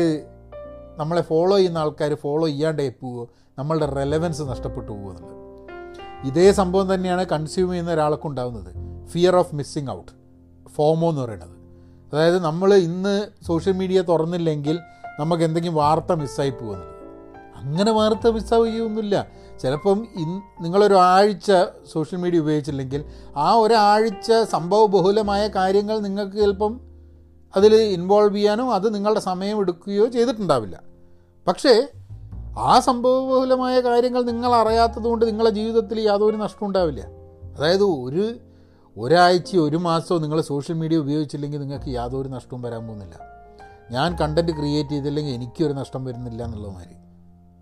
നമ്മളെ 0.98 1.22
ഫോളോ 1.22 1.58
ചെയ്യുന്ന 1.58 1.78
ആൾക്കാർ 1.78 2.14
ഫോളോ 2.14 2.48
ചെയ്യാണ്ടേ 2.48 2.90
പോവുമോ 2.90 3.30
നമ്മളുടെ 3.60 3.86
റെലവൻസ് 3.86 4.42
നഷ്ടപ്പെട്ടു 4.42 4.92
പോകുന്നുണ്ട്. 4.92 5.32
ഇതേ 6.28 6.52
സംഭവം 6.52 6.94
തന്നെയാണ് 6.94 7.26
കൺസ്യൂം 7.26 7.70
ചെയ്യുന്ന 7.70 7.94
ഒരാൾക്ക് 7.94 8.28
ഉണ്ടാകുന്നത് 8.28 8.76
fear 9.08 9.36
of 9.36 9.56
missing 9.56 9.90
out 9.90 10.12
FOMO 10.70 11.10
എന്ന് 11.10 11.22
പറയുന്നത്. 11.22 11.50
അതായത് 12.14 12.44
നമ്മൾ 12.44 12.74
ഇന്ന് 12.74 13.28
സോഷ്യൽ 13.46 13.74
മീഡിയ 13.74 14.02
തുറന്നില്ലെങ്കിൽ 14.02 14.80
നമുക്ക് 15.20 15.44
എന്തെങ്കിലും 15.44 15.76
വാർത്ത 15.76 16.12
മിസ്സായി 16.12 16.50
പോകുന്നത്. 16.50 16.90
അങ്ങനെ 17.56 17.92
വാർത്ത 17.92 18.28
മിസ്സാവുകയൊന്നുമില്ല 18.28 19.28
ചിലപ്പം 19.62 20.08
ഇൻ 20.16 20.42
നിങ്ങളൊരാഴ്ച 20.62 21.52
സോഷ്യൽ 21.92 22.20
മീഡിയ 22.20 22.40
ഉപയോഗിച്ചില്ലെങ്കിൽ 22.40 23.06
ആ 23.38 23.54
ഒരാഴ്ച 23.54 24.32
സംഭവ 24.52 24.86
ബഹുലമായ 24.86 25.48
കാര്യങ്ങൾ 25.48 26.00
നിങ്ങൾക്ക് 26.00 26.38
ചിലപ്പം 26.38 26.82
അതിൽ 27.56 27.76
ഇൻവോൾവ് 27.76 28.36
ചെയ്യാനോ 28.36 28.74
അത് 28.74 28.96
നിങ്ങളുടെ 28.96 29.20
സമയം 29.20 29.60
എടുക്കുകയോ 29.60 30.08
ചെയ്തിട്ടുണ്ടാവില്ല. 30.08 30.82
പക്ഷേ 31.48 31.88
ആ 32.58 32.80
സംഭവബഹുലമായ 32.80 33.80
കാര്യങ്ങൾ 33.80 34.24
നിങ്ങൾ 34.24 34.56
അറിയാത്തതുകൊണ്ട് 34.56 35.26
നിങ്ങളുടെ 35.26 35.56
ജീവിതത്തിൽ 35.56 36.00
യാതൊരു 36.00 36.38
നഷ്ടം 36.38 36.68
ഉണ്ടാവില്ല. 36.68 37.02
അതായത് 37.58 37.84
ഒരു 37.84 38.38
ഒരാഴ്ച 38.98 39.58
ഒരു 39.58 39.78
മാസമോ 39.78 40.18
നിങ്ങൾ 40.18 40.42
സോഷ്യൽ 40.42 40.76
മീഡിയ 40.76 40.98
ഉപയോഗിച്ചില്ലെങ്കിൽ 40.98 41.60
നിങ്ങൾക്ക് 41.60 41.90
യാതൊരു 41.90 42.30
നഷ്ടവും 42.30 42.62
വരാൻ 42.62 42.88
പോകുന്നില്ല. 42.88 43.20
ഞാൻ 43.92 44.16
കണ്ടന്റ് 44.16 44.52
ക്രിയേറ്റ് 44.52 44.90
ചെയ്തില്ലെങ്കിൽ 44.90 45.34
എനിക്കൊരു 45.34 45.74
നഷ്ടം 45.74 46.06
വരുന്നില്ല 46.06 46.44
എന്നുള്ളത് 46.44 46.74
മാതിരി 46.74 46.94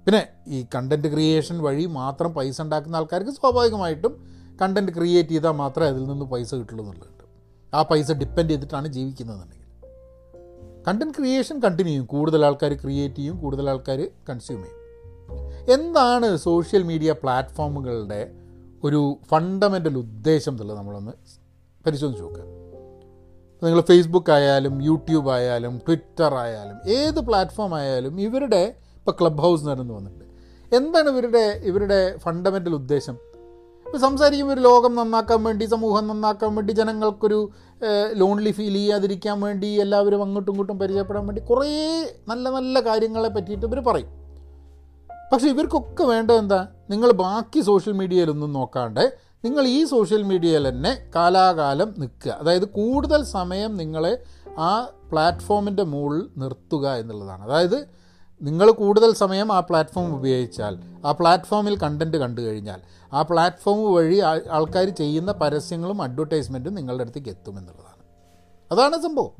പിന്നെ 0.05 0.27
ഈ 0.47 0.65
കണ്ടന്റ് 0.75 1.07
ക്രിയേഷൻ 1.07 1.63
വഴി 1.63 1.85
മാത്രം 1.85 2.33
പൈസ 2.33 2.61
ഉണ്ടാക്കുന്ന 2.61 2.95
ആൾക്കാർക്ക് 2.95 3.31
സ്വാഭാവികമായിട്ടും 3.31 4.27
കണ്ടന്റ് 4.61 4.91
ക്രിയേറ്റ് 4.91 5.29
ചെയ്താൽ 5.29 5.51
മാത്രമേ 5.51 5.87
അതിൽ 5.87 6.03
നിന്ന് 6.03 6.25
പൈസ 6.25 6.55
കിട്ടുള്ളൂ 6.55 6.85
എന്നുള്ളത് 6.85 7.09
ആ 7.73 7.81
പൈസ 7.81 8.11
ഡിപ്പെൻഡ് 8.11 8.49
ചെയ്തിട്ടാണ് 8.49 8.87
ജീവിക്കുന്നതെന്നുണ്ടെങ്കിൽ. 8.87 9.65
കണ്ടന്റ് 10.87 11.17
ക്രിയേഷൻ 11.17 11.59
കണ്ടിന്യൂ 11.59 11.91
ചെയ്യും. 11.91 12.05
കൂടുതൽ 12.05 12.45
ആൾക്കാർ 12.45 12.73
ക്രിയേറ്റ് 12.73 13.15
ചെയ്യും 13.15 13.37
കൂടുതൽ 13.37 13.69
ആൾക്കാർ 13.69 14.11
കൺസ്യൂം 14.29 14.63
ചെയ്യും. 14.63 14.78
എന്താണ് 15.67 16.37
സോഷ്യൽ 16.37 16.83
മീഡിയ 16.83 17.11
പ്ലാറ്റ്ഫോമുകളുടെ 17.11 18.31
ഒരു 18.83 19.17
ഫണ്ടമെന്റൽ 19.31 19.97
ഉദ്ദേശം 19.97 20.51
എന്നുള്ളത് 20.51 20.77
നമ്മളൊന്ന് 20.77 21.11
പരിശോധിച്ച് 21.85 22.23
നോക്കുക. 22.23 22.43
നിങ്ങൾ 23.63 23.81
ഫേസ്ബുക്ക് 23.81 24.31
ആയാലും 24.31 24.83
യൂട്യൂബ് 24.83 25.29
ആയാലും 25.29 25.77
ട്വിറ്റർ 25.77 26.35
ആയാലും 26.35 26.91
ഏത് 26.91 27.19
പ്ലാറ്റ്ഫോം 27.19 27.75
ആയാലും 27.75 28.21
ഇവരുടെ 28.21 28.75
ഇപ്പോൾ 28.95 29.11
ക്ലബ് 29.21 29.39
ഹൗസ് 29.39 29.63
എന്ന് 29.63 29.93
വന്നിട്ടുണ്ട്. 29.93 30.25
എന്താണ് 30.75 31.09
ഇവരുടെ 31.09 31.61
ഇവരുടെ 31.63 32.17
ഫണ്ടമെന്റൽ 32.17 32.73
ഉദ്ദേശം? 32.73 33.17
ഇപ്പോൾ 33.85 33.97
സംസാരിക്കുമ്പോൾ 33.97 34.53
ഒരു 34.53 34.61
ലോകം 34.61 34.95
നന്നാക്കാൻ 34.95 35.43
വേണ്ടി 35.43 35.65
സമൂഹം 35.65 36.07
നന്നാക്കാൻ 36.07 36.55
വേണ്ടി 36.55 36.73
ജനങ്ങൾക്കൊരു 36.73 37.49
ലോൺലി 38.13 38.51
ഫീൽ 38.51 38.73
ചെയ്യാതിരിക്കാൻ 38.73 39.41
വേണ്ടി 39.41 39.67
എല്ലാവരും 39.67 40.23
അങ്ങോട്ടും 40.23 40.51
ഇങ്ങോട്ടും 40.51 40.79
പരിചയപ്പെടാൻ 40.79 41.27
വേണ്ടി 41.27 41.41
കുറേ 41.41 41.69
നല്ല 42.27 42.49
നല്ല 42.49 42.79
കാര്യങ്ങളെ 42.79 43.29
പറ്റിയിട്ട് 43.29 43.65
ഇവർ 43.65 43.79
പറയും. 43.79 44.28
പക്ഷേ 45.33 45.47
ഇവർക്കൊക്കെ 45.49 46.03
വേണ്ടത് 46.03 46.35
എന്താ 46.35 46.67
നിങ്ങൾ 46.89 47.11
ബാക്കി 47.11 47.61
സോഷ്യൽ 47.61 47.93
മീഡിയയിലൊന്നും 47.93 48.53
നോക്കാണ്ട് 48.53 49.17
നിങ്ങൾ 49.45 49.67
ഈ 49.67 49.85
സോഷ്യൽ 49.85 50.23
മീഡിയയിൽ 50.23 50.69
തന്നെ 50.69 51.11
കാലാകാലം 51.15 51.95
നിൽക്കുക. 51.97 52.31
അതായത് 52.31 52.65
കൂടുതൽ 52.65 53.23
സമയം 53.23 53.77
നിങ്ങളെ 53.77 54.23
ആ 54.59 54.87
പ്ലാറ്റ്ഫോമിന്റെ 55.11 55.83
മുകളിൽ 55.83 56.29
നിർത്തുക 56.37 56.89
എന്നുള്ളതാണ്. 56.89 57.43
അതായത് 57.43 57.87
നിങ്ങൾ 58.41 58.71
കൂടുതൽ 58.71 59.13
സമയം 59.13 59.53
ആ 59.53 59.59
പ്ലാറ്റ്ഫോം 59.59 60.15
ഉപയോഗിച്ചാൽ 60.15 60.77
ആ 61.05 61.11
പ്ലാറ്റ്ഫോമിൽ 61.11 61.79
കണ്ടന്റ് 61.79 62.17
കണ്ടു 62.17 62.41
കഴിഞ്ഞാൽ 62.41 62.81
ആ 63.13 63.21
പ്ലാറ്റ്ഫോം 63.21 63.93
വഴി 63.93 64.19
ആൾക്കാർ 64.51 64.89
ചെയ്യുന്ന 64.89 65.31
പരസ്യങ്ങളും 65.31 66.01
അഡ്വർടൈസ്മെന്റും 66.01 66.75
നിങ്ങളുടെ 66.75 67.03
അടുത്തേക്ക് 67.03 67.29
എത്തുമെന്നുള്ളതാണ് 67.29 67.99
അതാണ് 68.71 69.03
സംഭവം. 69.03 69.31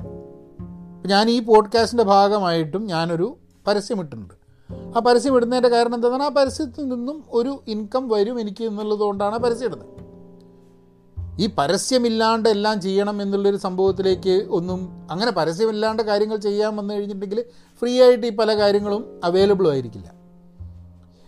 ഞാൻ 1.07 1.29
ഈ 1.29 1.39
പോഡ്കാസ്റ്റിന്റെ 1.39 2.03
ഭാഗമായിട്ടും 2.03 2.85
ഞാനൊരു 2.85 3.37
പരസ്യം 3.67 3.99
ഇട്ടിട്ടുണ്ട്. 3.99 4.38
ആ 4.71 4.99
പരസ്യം 4.99 5.35
ഇടുന്നതിന്റെ 5.35 5.69
കാരണം 5.69 5.95
എന്താണ് 5.95 6.23
ആ 6.23 6.29
പരസ്യത്തിൽ 6.29 6.87
നിന്നും 6.87 7.23
ഒരു 7.29 7.63
ഇൻകം 7.67 8.09
വരും 8.09 8.39
എനിക്ക് 8.39 8.63
എന്നുള്ളത് 8.63 8.99
കൊണ്ടാണ് 8.99 9.37
പരസ്യം 9.37 9.67
ഇടുന്നത്. 9.67 10.09
ഈ 11.39 11.49
പരസ്യമില്ലാണ്ട് 11.57 12.49
എല്ലാം 12.49 12.81
ചെയ്യണം 12.81 13.21
എന്നുള്ളൊരു 13.21 13.57
സംഭവത്തിലേക്ക് 13.57 14.47
ഒന്നും 14.49 15.07
അങ്ങനെ 15.11 15.31
പരസ്യമില്ലാണ്ട് 15.31 16.03
കാര്യങ്ങൾ 16.03 16.37
ചെയ്യാൻ 16.37 16.75
വന്നു 16.75 16.93
കഴിഞ്ഞിട്ടുണ്ടെങ്കിൽ 16.93 17.43
ഫ്രീ 17.81 18.01
ആയിട്ട് 18.01 18.27
ഈ 18.27 18.29
പല 18.29 18.57
കാര്യങ്ങളും 18.57 19.21
അവൈലബിൾ 19.23 19.67
ആയിരിക്കില്ല. 19.69 20.11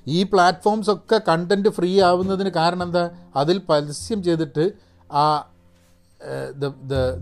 ഈ 0.08 0.24
പ്ലാറ്റ്ഫോംസ് 0.24 0.90
ഒക്കെ 0.90 1.22
കണ്ടന്റ് 1.28 1.70
ഫ്രീ 1.70 2.02
ആവുന്നതിന് 2.02 2.50
കാരണം 2.50 2.84
എന്താ? 2.84 3.10
അതിൽ 3.36 3.62
പരസ്യം 3.70 4.24
ചെയ്തിട്ട് 4.24 4.72
ആ 5.12 5.44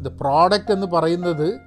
ദ 0.05 0.07
പ്രോഡക്റ്റ് 0.21 0.71
എന്ന് 0.71 0.87
പറയുന്നത് 0.87 1.59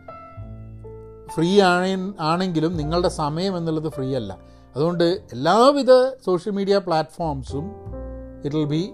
ഫ്രീ 1.35 1.61
ആണ് 1.61 2.13
ആണെങ്കിലും 2.21 2.77
നിങ്ങളുടെ 2.77 3.09
സമയം 3.09 3.57
എന്നുള്ളത് 3.57 3.93
ഫ്രീ 3.93 4.15
അല്ല. 4.15 4.39
അതുകൊണ്ട് 4.77 5.05
എല്ലാവിധ 5.05 5.91
social 6.25 6.53
media 6.53 6.79
പ്ലാറ്റ്ഫോംസും 6.79 7.71
it 8.45 8.57
will 8.57 8.65
be 8.65 8.93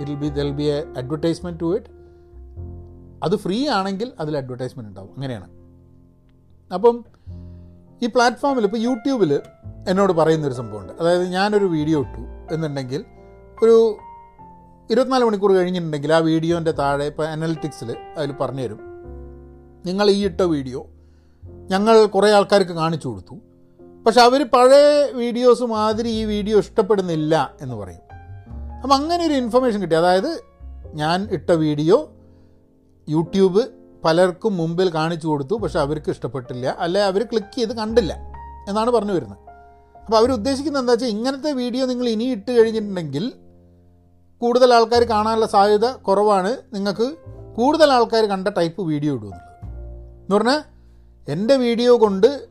it 0.00 0.10
be 0.10 0.28
the 0.28 0.50
be 0.50 0.62
a 0.62 0.84
advertisement 0.96 1.60
to 1.60 1.74
it 1.74 1.86
അത് 3.24 3.36
ഫ്രീ 3.36 3.68
ആണെങ്കിൽ 3.68 4.12
അതിൽ 4.20 4.36
അഡ്വർടൈസ്മെന്റ് 4.36 4.88
ഉണ്ടാവും. 4.88 5.10
അങ്ങനെയാണ്. 5.14 5.50
അപ്പം 6.74 7.04
ഈ 8.02 8.06
പ്ലാറ്റ്ഫോമിൽ 8.06 8.64
ഇപ്പോൾ 8.64 8.78
യൂട്യൂബിൽ 8.78 9.40
എന്നോട് 9.88 10.12
പറയുന്നൊരു 10.12 10.54
സംഭവമുണ്ട്. 10.54 10.92
അതായത് 11.00 11.24
ഞാനൊരു 11.24 11.64
വീഡിയോ 11.64 12.00
ഇട്ടു 12.00 12.54
എന്നുണ്ടെങ്കിൽ 12.54 13.04
ഒരു 13.62 13.98
ഇരുപത്തിനാല് 14.90 15.24
മണിക്കൂർ 15.24 15.52
കഴിഞ്ഞിട്ടുണ്ടെങ്കിൽ 15.52 16.12
ആ 16.12 16.18
വീഡിയോന്റെ 16.18 16.70
താഴെ 16.70 17.04
ഇപ്പോൾ 17.04 17.28
അനലിറ്റിക്സിൽ 17.28 17.96
അതിൽ 18.16 18.32
പറഞ്ഞുതരും. 18.32 18.78
നിങ്ങൾ 19.86 20.10
ഈ 20.10 20.24
ഇട്ട 20.24 20.40
വീഡിയോ 20.40 20.86
ഞങ്ങൾ 21.70 22.06
കുറേ 22.06 22.30
ആൾക്കാർക്ക് 22.30 22.72
കാണിച്ചു 22.72 23.08
കൊടുത്തു. 23.08 23.34
പക്ഷെ 24.06 24.20
അവർ 24.20 24.42
പഴയ 24.42 25.12
വീഡിയോസ് 25.12 25.62
മാതിരി 25.62 26.08
ഈ 26.08 26.24
വീഡിയോ 26.24 26.58
ഇഷ്ടപ്പെടുന്നില്ല 26.58 27.54
എന്ന് 27.60 27.74
പറയും. 27.74 28.02
അപ്പം 28.82 28.94
അങ്ങനെ 28.94 29.26
ഒരു 29.26 29.32
ഇൻഫർമേഷൻ 29.32 29.82
കിട്ടി. 29.82 29.96
അതായത് 29.96 30.42
ഞാൻ 30.94 31.28
ഇട്ട 31.32 31.50
വീഡിയോ 31.50 32.10
യൂട്യൂബ് 33.08 33.62
പലർക്കും 34.04 34.56
മുമ്പിൽ 34.56 34.90
കാണിച്ചു 34.90 35.28
കൊടുത്തു. 35.28 35.54
പക്ഷെ 35.54 35.78
അവർക്ക് 35.78 36.10
ഇഷ്ടപ്പെട്ടില്ല. 36.10 36.66
അല്ലെ 36.66 37.04
അവർ 37.04 37.22
ക്ലിക്ക് 37.22 37.54
ചെയ്ത് 37.54 37.72
കണ്ടില്ല 37.72 38.12
എന്നാണ് 38.68 38.90
പറഞ്ഞു 38.90 39.12
വരുന്നത്. 39.12 39.38
അപ്പോൾ 40.04 40.16
അവർ 40.16 40.32
ഉദ്ദേശിക്കുന്നത് 40.32 40.82
എന്താ 40.82 40.92
വെച്ചാൽ 40.92 41.08
ഇങ്ങനത്തെ 41.08 41.52
വീഡിയോ 41.52 41.86
നിങ്ങൾ 41.86 42.08
ഇനി 42.08 42.24
ഇട്ട് 42.24 42.50
കഴിഞ്ഞിട്ടുണ്ടെങ്കിൽ 42.50 43.32
കൂടുതൽ 44.38 44.74
ആൾക്കാർ 44.74 45.04
കാണാനുള്ള 45.04 45.46
സാധ്യത 45.46 45.92
കുറവാണ്. 45.92 46.56
നിങ്ങൾക്ക് 46.74 47.16
കൂടുതൽ 47.54 47.92
ആൾക്കാർ 47.92 48.24
കണ്ട 48.24 48.48
ടൈപ്പ് 48.48 48.82
വീഡിയോ 48.82 49.14
ഇടുമെന്നുള്ളത് 49.14 49.50
എന്ന് 50.22 50.36
പറഞ്ഞാൽ 50.36 50.73
എന്റെ 51.28 51.56
വീഡിയോ 51.56 51.98
കൊണ്ട് 51.98 52.48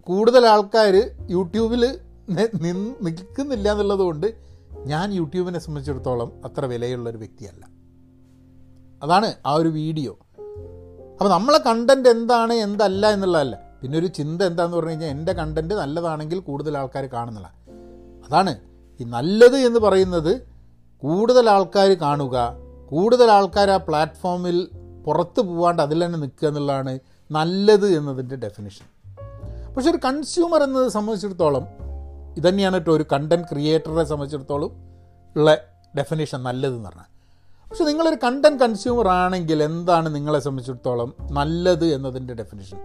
കൂടുതൽ 0.00 0.46
ആൾക്കാർ 0.46 1.12
യൂട്യൂബിൽ 1.30 1.98
നിൽക്കുന്നില്ല 3.00 3.72
എന്നുള്ളത് 3.72 3.98
കൊണ്ട് 3.98 4.34
ഞാൻ 4.84 5.12
യൂട്യൂബിനെ 5.12 5.58
സംബന്ധിച്ചിടത്തോളം 5.58 6.32
അത്ര 6.44 6.64
വിലയുള്ളൊരു 6.64 7.18
വ്യക്തിയല്ല. 7.18 7.66
അതാണ് 9.02 9.34
ആ 9.46 9.52
ഒരു 9.52 9.68
വീഡിയോ. 9.68 10.18
അപ്പോൾ 11.12 11.28
നമ്മളെ 11.28 11.58
കണ്ടന്റ് 11.58 12.08
എന്താണ് 12.08 12.52
എന്തല്ല 12.52 13.10
എന്നുള്ളതല്ല. 13.10 13.66
പിന്നെ 13.82 13.98
ഒരു 13.98 14.06
ചിന്ത 14.06 14.42
എന്താന്ന് 14.42 14.76
പറഞ്ഞു 14.76 14.90
കഴിഞ്ഞാൽ 14.90 15.08
എന്റെ 15.08 15.32
കണ്ടന്റ് 15.32 15.74
നല്ലതാണെങ്കിൽ 15.74 16.38
കൂടുതൽ 16.38 16.78
ആൾക്കാർ 16.78 17.06
കാണുന്നില്ല 17.06 17.52
അതാണ് 18.28 18.60
ഈ 19.00 19.04
നല്ലത് 19.04 19.56
എന്ന് 19.56 19.80
പറയുന്നത് 19.80 20.40
കൂടുതൽ 21.02 21.50
ആൾക്കാർ 21.50 21.88
കാണുക 21.88 22.54
കൂടുതൽ 22.90 23.30
ആൾക്കാർ 23.30 23.70
ആ 23.70 23.76
പ്ലാറ്റ്ഫോമിൽ 23.76 24.68
പുറത്ത് 25.06 25.40
പോവാണ്ട് 25.40 25.82
അതിൽ 25.82 26.04
തന്നെ 26.04 26.18
നിൽക്കുക 26.18 26.48
എന്നുള്ളതാണ് 26.48 26.98
നല്ലത് 27.30 27.96
എന്നതിന്റെ 27.96 28.36
ഡെഫിനിഷൻ 28.36 28.86
പക്ഷെ 29.74 29.90
ഒരു 29.90 29.98
കൺസ്യൂമർ 30.04 30.62
എന്നത് 30.62 30.88
സംബന്ധിച്ചിടത്തോളം 30.88 31.66
ഇതന്നെയാണ് 32.36 32.74
കേട്ടോ 32.74 32.92
ഒരു 32.92 33.04
കണ്ടന്റ് 33.12 33.48
ക്രിയേറ്ററെ 33.48 34.04
സംബന്ധിച്ചിടത്തോളം 34.04 34.70
ഉള്ള 35.36 35.58
ഡെഫിനേഷൻ 35.98 36.42
നല്ലതെന്ന് 36.42 36.88
പറഞ്ഞാൽ. 36.88 37.04
പക്ഷെ 37.70 37.84
നിങ്ങളൊരു 37.84 38.16
കണ്ടന്റ് 38.24 38.60
കൺസ്യൂമർ 38.60 39.08
ആണെങ്കിൽ 39.08 39.62
എന്താണ് 39.62 40.14
നിങ്ങളെ 40.14 40.38
സംബന്ധിച്ചിടത്തോളം 40.38 41.14
നല്ലത് 41.30 41.84
എന്നതിന്റെ 41.84 42.34
ഡെഫിനേഷൻ 42.34 42.78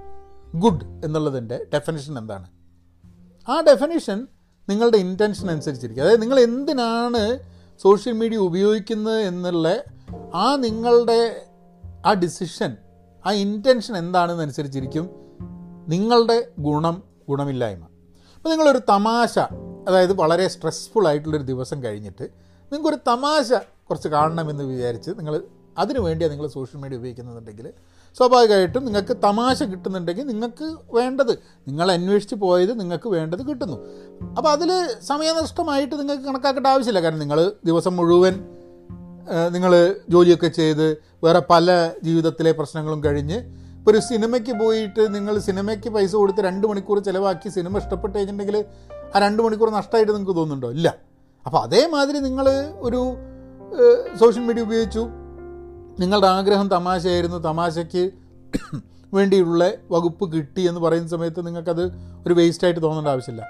ഗുഡ് 0.55 1.05
എന്നുള്ളതിന്റെ 1.05 1.65
ഡെഫിനേഷൻ 1.73 2.17
എന്താണ്? 2.17 2.47
ആ 3.49 3.61
ഡെഫിനേഷൻ 3.61 4.27
നിങ്ങളുടെ 4.69 4.97
ഇന്റൻഷൻ 4.97 5.51
അനുസരിച്ചിരിക്കും. 5.51 6.03
അതായത് 6.03 6.21
നിങ്ങൾ 6.21 6.39
എന്തിനാണ് 6.39 7.39
സോഷ്യൽ 7.81 8.13
മീഡിയ 8.13 8.37
ഉപയോഗിക്കുന്നത് 8.37 9.19
എന്നുള്ള 9.19 9.83
ആ 10.35 10.55
നിങ്ങളുടെ 10.55 11.45
ആ 12.05 12.13
ഡിസിഷൻ 12.13 12.77
ആ 13.25 13.31
ഇന്റൻഷൻ 13.31 13.97
എന്താണെന്നനുസരിച്ചിരിക്കും 13.97 15.09
നിങ്ങളുടെ 15.87 16.51
ഗുണം 16.59 17.03
ഗുണമില്ലായ്മ. 17.29 17.83
അപ്പോൾ 18.37 18.49
നിങ്ങളൊരു 18.49 18.81
തമാശ 18.89 19.39
അതായത് 19.87 20.13
വളരെ 20.13 20.47
സ്ട്രെസ്ഫുൾ 20.47 21.07
ആയിട്ടുള്ളൊരു 21.07 21.43
ദിവസം 21.43 21.83
കഴിഞ്ഞിട്ട് 21.83 22.23
നിങ്ങൾക്കൊരു 22.71 22.99
തമാശ 23.07 23.53
കുറച്ച് 23.89 24.07
കാണണമെന്ന് 24.07 24.63
വിചാരിച്ച് 24.63 25.11
നിങ്ങൾ 25.11 25.41
അതിനു 25.77 25.99
വേണ്ടിയാണ് 25.99 26.33
നിങ്ങൾ 26.33 26.47
സോഷ്യൽ 26.47 26.81
മീഡിയ 26.81 26.97
ഉപയോഗിക്കുന്നുണ്ടെങ്കിൽ 26.97 27.73
സ്വാഭാവികമായിട്ടും 28.17 28.85
നിങ്ങൾക്ക് 28.85 29.17
തമാശ 29.23 29.63
കിട്ടുന്നുണ്ടെങ്കിൽ 29.63 30.23
നിങ്ങൾക്ക് 30.27 30.77
വേണ്ടത് 30.93 31.31
നിങ്ങൾ 31.67 31.91
അന്വേഷിച്ച് 31.91 32.35
പോയത് 32.35 32.79
നിങ്ങൾക്ക് 32.79 33.09
വേണ്ടത് 33.09 33.47
കിട്ടുന്നു. 33.49 33.77
അപ്പോൾ 34.37 34.49
അതിൽ 34.49 34.71
സമയനഷ്ടമായിട്ട് 35.01 35.95
നിങ്ങൾക്ക് 35.99 36.23
കണക്കാക്കേണ്ട 36.23 36.67
ആവശ്യമില്ല. 36.67 36.99
കാരണം 36.99 37.19
നിങ്ങൾ 37.19 37.51
ദിവസം 37.65 37.95
മുഴുവൻ 37.95 38.60
നിങ്ങൾ 39.49 39.95
ജോലിയൊക്കെ 40.09 40.47
ചെയ്ത് 40.47 40.97
വേറെ 41.23 41.39
പല 41.49 41.91
ജീവിതത്തിലെ 42.03 42.51
പ്രശ്നങ്ങളും 42.51 43.03
കഴിഞ്ഞ് 43.03 43.35
ഇപ്പോൾ 43.77 43.91
ഒരു 43.91 43.97
സിനിമയ്ക്ക് 43.97 44.51
പോയിട്ട് 44.51 45.15
നിങ്ങൾ 45.15 45.39
സിനിമയ്ക്ക് 45.39 45.89
പൈസ 45.89 46.15
കൊടുത്ത് 46.15 46.41
രണ്ട് 46.41 46.67
മണിക്കൂർ 46.67 46.99
ചിലവാക്കി 46.99 47.49
സിനിമ 47.49 47.77
ഇഷ്ടപ്പെട്ട് 47.77 48.17
കഴിഞ്ഞിട്ടുണ്ടെങ്കിൽ 48.17 48.65
ആ 49.15 49.19
രണ്ട് 49.19 49.43
മണിക്കൂർ 49.43 49.69
നഷ്ടമായിട്ട് 49.69 50.11
നിങ്ങൾക്ക് 50.11 50.35
തോന്നുന്നുണ്ടോ? 50.35 50.71
ഇല്ല. 50.71 50.95
അപ്പോൾ 51.45 51.57
അതേമാതിരി 51.57 52.17
നിങ്ങൾ 52.17 52.49
ഒരു 52.79 53.17
സോഷ്യൽ 54.19 54.43
മീഡിയ 54.43 54.61
ഉപയോഗിച്ചു. 54.61 54.99
നിങ്ങളുടെ 55.99 56.27
ആഗ്രഹം 56.27 56.67
തമാശയായിരുന്നു. 56.67 57.37
തമാശയ്ക്ക് 57.37 58.11
വേണ്ടിയുള്ള 59.13 59.73
വകുപ്പ് 59.91 60.33
കിട്ടി 60.33 60.61
എന്ന് 60.61 60.81
പറയുന്ന 60.81 61.07
സമയത്ത് 61.07 61.47
നിങ്ങൾക്കത് 61.47 61.91
ഒരു 62.27 62.33
വേസ്റ്റായിട്ട് 62.33 62.81
തോന്നേണ്ട 62.81 63.07
ആവശ്യമില്ല. 63.07 63.43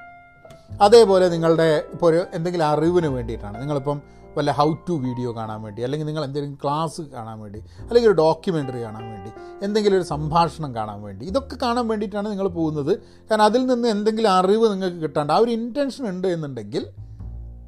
അതേപോലെ 0.81 1.29
നിങ്ങളുടെ 1.29 1.83
ഇപ്പോൾ 1.93 2.05
ഒരു 2.05 2.25
എന്തെങ്കിലും 2.33 2.65
അറിവിന് 2.65 3.07
വേണ്ടിയിട്ടാണ്. 3.07 3.61
നിങ്ങളിപ്പം 3.61 4.01
വല്ല 4.38 4.51
ഹൗ 4.51 4.73
ടു 4.73 4.93
വീഡിയോ 4.93 5.35
കാണാൻ 5.35 5.61
വേണ്ടി 5.61 5.81
അല്ലെങ്കിൽ 5.83 6.05
നിങ്ങൾ 6.05 6.23
എന്തെങ്കിലും 6.25 6.59
ക്ലാസ് 6.63 7.01
കാണാൻ 7.01 7.39
വേണ്ടി 7.39 7.59
അല്ലെങ്കിൽ 7.59 8.09
ഒരു 8.09 8.17
ഡോക്യുമെന്ററി 8.17 8.81
കാണാൻ 8.83 9.11
വേണ്ടി 9.11 9.31
എന്തെങ്കിലും 9.65 9.97
ഒരു 9.97 10.03
സംഭാഷണം 10.03 10.75
കാണാൻ 10.75 11.01
വേണ്ടി 11.01 11.25
ഇതൊക്കെ 11.25 11.57
കാണാൻ 11.61 11.88
വേണ്ടിയിട്ടാണ് 11.88 12.29
നിങ്ങൾ 12.29 12.47
പോകുന്നത്. 12.47 12.97
കാരണം 12.97 13.43
അതിൽ 13.43 13.65
നിന്ന് 13.65 13.88
എന്തെങ്കിലും 13.88 14.31
അറിവ് 14.31 14.71
നിങ്ങൾക്ക് 14.71 14.95
കിട്ടാണ്ട് 14.95 15.33
ആ 15.33 15.38
ഒരു 15.38 15.51
ഇന്റൻഷൻ 15.51 16.09
ഉണ്ട് 16.09 16.27
എന്നുണ്ടെങ്കിൽ 16.27 16.85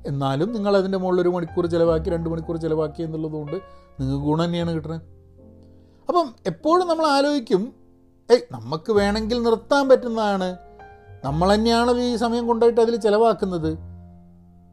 എന്നാലും 0.07 0.53
നിങ്ങൾ 0.53 0.77
അതിന്റെ 0.77 0.97
മുകളിൽ 0.97 1.21
ഒരു 1.21 1.29
മണിക്കൂർ 1.29 1.65
ചിലവാക്കി 1.65 2.09
രണ്ട് 2.09 2.29
മണിക്കൂർ 2.29 2.57
ചിലവാക്കി 2.57 3.01
എന്നുള്ളതുകൊണ്ട് 3.03 3.57
നിങ്ങൾക്ക് 3.99 4.25
ഗുണം 4.25 4.45
തന്നെയാണ് 4.45 4.71
കിട്ടുന്നത്. 4.71 5.01
അപ്പം 6.09 6.33
എപ്പോഴും 6.45 6.87
നമ്മൾ 6.87 7.05
ആലോചിക്കും 7.07 7.73
ഏയ് 8.31 8.41
നമുക്ക് 8.51 8.91
വേണമെങ്കിൽ 8.91 9.43
നിർത്താൻ 9.43 9.89
പറ്റുന്നതാണ്. 9.89 10.57
നമ്മൾ 11.25 11.55
തന്നെയാണ് 11.55 11.91
ഈ 11.91 12.15
സമയം 12.15 12.47
കൊണ്ടുപോയിട്ട് 12.47 12.81
അതിൽ 12.81 12.95
ചിലവാക്കുന്നത്. 12.95 13.92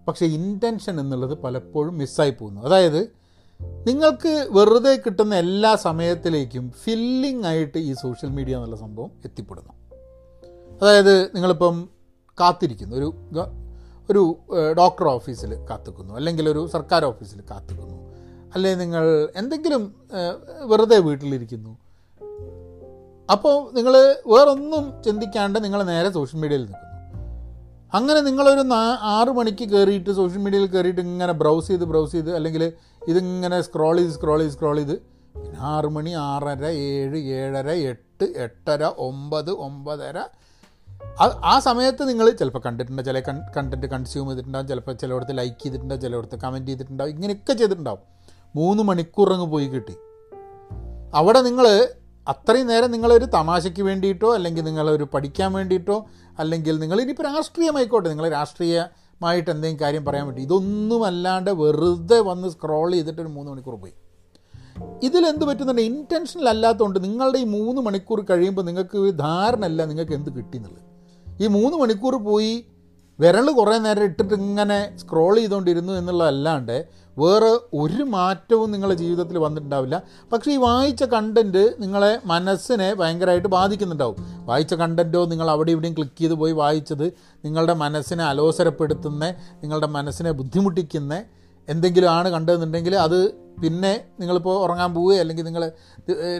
പക്ഷേ 0.09 0.27
ഇന്റൻഷൻ 0.27 1.01
എന്നുള്ളത് 1.01 1.39
പലപ്പോഴും 1.39 1.99
മിസ്സായി 1.99 2.31
പോകുന്നു. 2.31 2.61
അതായത് 2.61 3.09
നിങ്ങൾക്ക് 3.87 4.49
വെറുതെ 4.51 4.95
കിട്ടുന്ന 5.07 5.35
എല്ലാ 5.35 5.77
സമയത്തിലേക്കും 5.77 6.73
ഫില്ലിംഗ് 6.85 7.47
ആയിട്ട് 7.47 7.79
ഈ 7.79 7.93
സോഷ്യൽ 7.93 8.31
മീഡിയ 8.31 8.55
എന്നുള്ള 8.55 8.77
സംഭവം 8.77 9.11
എത്തിപ്പെടുന്നു. 9.25 9.73
അതായത് 10.83 11.25
നിങ്ങളിപ്പം 11.25 11.89
കാത്തിരിക്കുന്നു. 12.41 12.97
ഒരു 12.97 13.15
ഒരു 14.11 14.39
ഡോക്ടർ 14.79 15.09
ഓഫീസിൽ 15.09 15.55
കാത്തിക്കുന്നു. 15.55 16.15
അല്ലെങ്കിൽ 16.15 16.49
ഒരു 16.49 16.67
സർക്കാർ 16.67 17.05
ഓഫീസിൽ 17.05 17.41
കാത്തിക്കുന്നു. 17.51 17.97
അല്ലെങ്കിൽ 18.55 18.79
നിങ്ങൾ 18.79 19.29
എന്തെങ്കിലും 19.37 19.95
വെറുതെ 20.65 20.99
വീട്ടിലിരിക്കുന്നു. 20.99 21.79
അപ്പോൾ 23.33 23.75
നിങ്ങൾ 23.75 23.93
വേറൊന്നും 24.27 25.03
ചിന്തിക്കാണ്ട് 25.03 25.65
നിങ്ങൾ 25.65 25.83
നേരെ 25.83 26.11
സോഷ്യൽ 26.11 26.41
മീഡിയയിൽ 26.41 26.61
നിൽക്കുന്നു. 26.61 26.90
അങ്ങനെ 27.95 28.21
നിങ്ങളൊരു 28.21 28.61
നാ 28.61 28.99
ആറ് 29.03 29.29
മണിക്ക് 29.29 29.69
കയറിയിട്ട് 29.69 30.11
സോഷ്യൽ 30.11 30.39
മീഡിയയിൽ 30.39 30.67
കയറിയിട്ട് 30.67 31.01
ഇങ്ങനെ 31.01 31.33
ബ്രൗസ് 31.33 31.69
ചെയ്ത് 31.69 31.85
ബ്രൗസ് 31.85 32.13
ചെയ്ത് 32.13 32.35
അല്ലെങ്കിൽ 32.35 32.73
ഇതിങ്ങനെ 33.09 33.61
സ്ക്രോൾ 33.61 33.97
ചെയ്ത് 33.97 34.13
സ്ക്രോൾ 34.13 34.39
ചെയ്ത് 34.39 34.53
സ്ക്രോൾ 34.53 34.77
ചെയ്ത് 34.77 34.99
പിന്നെ 35.39 35.61
ആറ് 35.61 35.87
മണി 35.87 36.11
ആറര 36.11 36.67
ഏഴ് 36.67 37.19
ഏഴര 37.19 37.71
എട്ട് 37.71 38.35
എട്ടര 38.37 38.85
ഒമ്പത് 38.85 39.51
ഒമ്പതര. 39.51 40.19
ആ 41.45 41.59
സമയത്ത് 41.59 42.09
നിങ്ങൾ 42.09 42.31
ചിലപ്പോൾ 42.31 42.59
കണ്ടിട്ടുണ്ടാവും 42.67 43.07
ചില 43.07 43.21
കണ്ടന്റ് 43.57 43.87
കൺസ്യൂം 43.87 44.29
ചെയ്തിട്ടുണ്ടാവും 44.29 44.69
ചിലപ്പോൾ 44.69 44.93
ചിലയിടത്ത് 44.93 45.39
ലൈക്ക് 45.39 45.63
ചെയ്തിട്ടുണ്ടാവും 45.63 46.03
ചിലയിടത്ത് 46.03 46.41
കമന്റ് 46.41 46.69
ചെയ്തിട്ടുണ്ടാവും 46.69 47.11
ഇങ്ങനെയൊക്കെ 47.11 47.53
ചെയ്തിട്ടുണ്ടാവും. 47.53 47.99
മൂന്ന് 48.57 48.83
മണിക്കൂർ 48.83 49.33
അങ്ങ് 49.33 49.47
പോയി 49.47 49.67
കിട്ടി. 49.67 49.95
അവിടെ 51.15 51.41
നിങ്ങൾ 51.41 51.89
അത്രയും 52.29 52.67
നേരം 52.67 52.91
നിങ്ങളൊരു 52.91 53.25
തമാശയ്ക്ക് 53.25 53.83
വേണ്ടിയിട്ടോ 53.83 54.35
അല്ലെങ്കിൽ 54.35 54.63
നിങ്ങളൊരു 54.63 55.05
പഠിക്കാൻ 55.15 55.53
വേണ്ടിയിട്ടോ 55.53 56.07
അല്ലെങ്കിൽ 56.39 56.79
നിങ്ങൾ 56.79 57.01
ഇനിയിപ്പോൾ 57.01 57.23
രാഷ്ട്രീയമായിക്കോട്ടെ 57.23 58.09
നിങ്ങൾ 58.09 58.29
രാഷ്ട്രീയമായിട്ട് 58.29 59.51
എന്തെങ്കിലും 59.51 59.81
കാര്യം 59.81 60.05
പറയാൻ 60.05 60.27
വേണ്ടി 60.27 60.43
ഇതൊന്നും 60.43 61.05
അല്ലാണ്ട് 61.05 61.51
വെറുതെ 61.51 62.21
വന്ന് 62.21 62.49
സ്ക്രോൾ 62.49 62.93
ചെയ്തിട്ട് 62.93 63.21
ഒരു 63.21 63.29
മൂന്ന് 63.29 63.51
മണിക്കൂർ 63.51 63.75
പോയി. 63.75 63.93
ഇതിലെന്ത് 65.03 65.45
പറ്റുന്നുണ്ട്? 65.45 65.83
ഇന്റൻഷനൽ 65.83 66.49
അല്ലാത്തതുകൊണ്ട് 66.49 67.05
നിങ്ങളുടെ 67.05 67.39
ഈ 67.39 67.45
മൂന്ന് 67.45 67.83
മണിക്കൂർ 67.83 68.21
കഴിയുമ്പോൾ 68.31 68.63
നിങ്ങൾക്ക് 68.63 68.99
ധാരണ 68.99 69.17
ധാരണയല്ല 69.17 69.85
നിങ്ങൾക്ക് 69.85 70.13
എന്ത് 70.13 70.31
കിട്ടി 70.37 70.57
എന്നുള്ളത് 70.57 70.85
ഈ 71.43 71.47
മൂന്ന് 71.47 71.77
മണിക്കൂർ 71.77 72.17
പോയി 72.25 72.65
വിരൽ 73.21 73.51
കുറേ 73.51 73.79
നേരം 73.79 74.05
ഇട്ടിട്ട് 74.05 74.35
ഇങ്ങനെ 74.35 74.93
സ്ക്രോൾ 75.01 75.37
ചെയ്തുകൊണ്ടിരുന്നു 75.37 75.93
എന്നുള്ളതല്ലാണ്ട് 75.93 77.01
വേറെ 77.19 77.51
ഒരു 77.75 78.03
മാറ്റവും 78.03 78.73
നിങ്ങളുടെ 78.73 78.97
ജീവിതത്തിൽ 79.01 79.39
വന്നിട്ടുണ്ടാവില്ല. 79.39 80.03
പക്ഷേ 80.33 80.53
ഈ 80.53 80.57
വായിച്ച 80.57 81.05
കണ്ടന്റ് 81.05 81.65
നിങ്ങളെ 81.83 82.21
മനസ്സിനെ 82.33 82.95
ഭയങ്കരമായിട്ട് 82.95 83.49
ബാധിക്കുന്നുണ്ടാവും. 83.49 84.17
വായിച്ച 84.45 84.75
കണ്ടന്റോ 84.75 85.25
നിങ്ങൾ 85.25 85.51
അവിടെ 85.51 85.71
ഇവിടെയും 85.71 85.95
ക്ലിക്ക് 85.95 86.19
ചെയ്ത് 86.19 86.35
പോയി 86.35 86.53
വായിച്ചത് 86.53 87.07
നിങ്ങളുടെ 87.45 87.73
മനസ്സിനെ 87.73 88.25
അലോസരപ്പെടുത്തുന്ന 88.25 89.25
നിങ്ങളുടെ 89.63 89.87
മനസ്സിനെ 89.87 90.31
ബുദ്ധിമുട്ടിക്കുന്ന 90.31 91.25
എന്തെങ്കിലും 91.69 92.11
ആണ് 92.11 92.29
കണ്ടതെന്നുണ്ടെങ്കിൽ 92.29 92.97
അത് 92.97 93.19
പിന്നെ 93.63 94.05
നിങ്ങളിപ്പോൾ 94.21 94.65
ഉറങ്ങാൻ 94.65 94.95
പോവുകയോ 94.95 95.21
അല്ലെങ്കിൽ 95.21 95.45
നിങ്ങൾ 95.45 95.65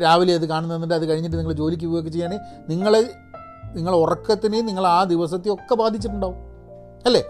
രാവിലെ 0.03 0.35
അത് 0.35 0.49
കാണുന്നുണ്ട് 0.49 0.95
അത് 0.95 1.09
കഴിഞ്ഞിട്ട് 1.11 1.37
നിങ്ങൾ 1.37 1.53
ജോലിക്ക് 1.53 1.85
പോവുകയൊക്കെ 1.85 2.11
ചെയ്യുകയാണെങ്കിൽ 2.11 2.71
നിങ്ങളെ 2.71 3.03
നിങ്ങളെ 3.77 3.97
ഉറക്കത്തിനെയും 3.97 4.67
നിങ്ങൾ 4.67 4.87
ആ 4.87 5.05
ദിവസത്തെയും 5.05 5.55
ഒക്കെ 5.55 5.75
ബാധിച്ചിട്ടുണ്ടാവും. 5.75 6.50
അല്ലേ? 7.07 7.21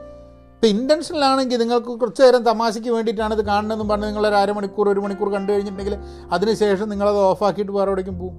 ഇപ്പം 0.55 0.69
ഇന്റൻഷനിലാണെങ്കിൽ 0.69 1.59
നിങ്ങൾക്ക് 1.59 1.91
കുറച്ച് 2.01 2.23
നേരം 2.23 2.43
തമാശയ്ക്ക് 2.43 2.91
വേണ്ടിയിട്ടാണ് 2.91 3.35
ഇത് 3.35 3.45
കാണണമെന്ന് 3.47 3.85
പറഞ്ഞ് 3.85 4.07
നിങ്ങളൊരു 4.07 4.35
അരമണിക്കൂർ 4.35 4.89
ഒരു 4.89 5.01
മണിക്കൂർ 5.01 5.29
കണ്ടു 5.33 5.53
കഴിഞ്ഞിട്ടുണ്ടെങ്കിൽ 5.53 5.97
അതിനുശേഷം 6.33 6.89
നിങ്ങളത് 6.89 7.17
ഓഫാക്കിയിട്ട് 7.17 7.73
വേറെ 7.73 7.91
എവിടേക്കും 7.91 8.19
പോകും. 8.19 8.37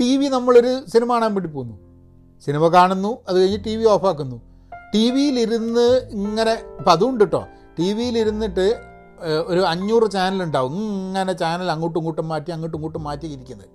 ടി 0.00 0.16
വി 0.16 0.26
നമ്മളൊരു 0.28 0.72
സിനിമ 0.88 1.10
കാണാൻ 1.12 1.34
വേണ്ടി 1.34 1.50
പോകുന്നു. 1.52 1.76
സിനിമ 2.46 2.68
കാണുന്നു 2.68 3.18
അത് 3.28 3.36
കഴിഞ്ഞ് 3.42 3.64
ടി 3.64 3.76
വി 3.76 3.84
ഓഫാക്കുന്നു 3.84 4.36
ടി 4.94 5.10
വിയിലിരുന്ന് 5.10 5.86
ഇങ്ങനെ 6.10 6.52
ഇപ്പം 6.78 6.92
അതുകൊണ്ട് 6.92 7.24
കേട്ടോ 7.24 7.42
ടി 7.78 7.92
വിയിലിരുന്നിട്ട് 7.92 8.66
ഒരു 9.46 9.60
അഞ്ഞൂറ് 9.60 10.10
ചാനലുണ്ടാവും 10.10 10.72
ഇങ്ങനെ 10.72 11.32
ചാനൽ 11.32 11.70
അങ്ങോട്ടും 11.70 11.98
ഇങ്ങോട്ടും 12.00 12.28
മാറ്റി 12.28 12.50
അങ്ങോട്ടും 12.50 12.78
ഇങ്ങോട്ടും 12.78 13.02
മാറ്റി 13.04 13.26
ഇരിക്കുന്നത് 13.26 13.68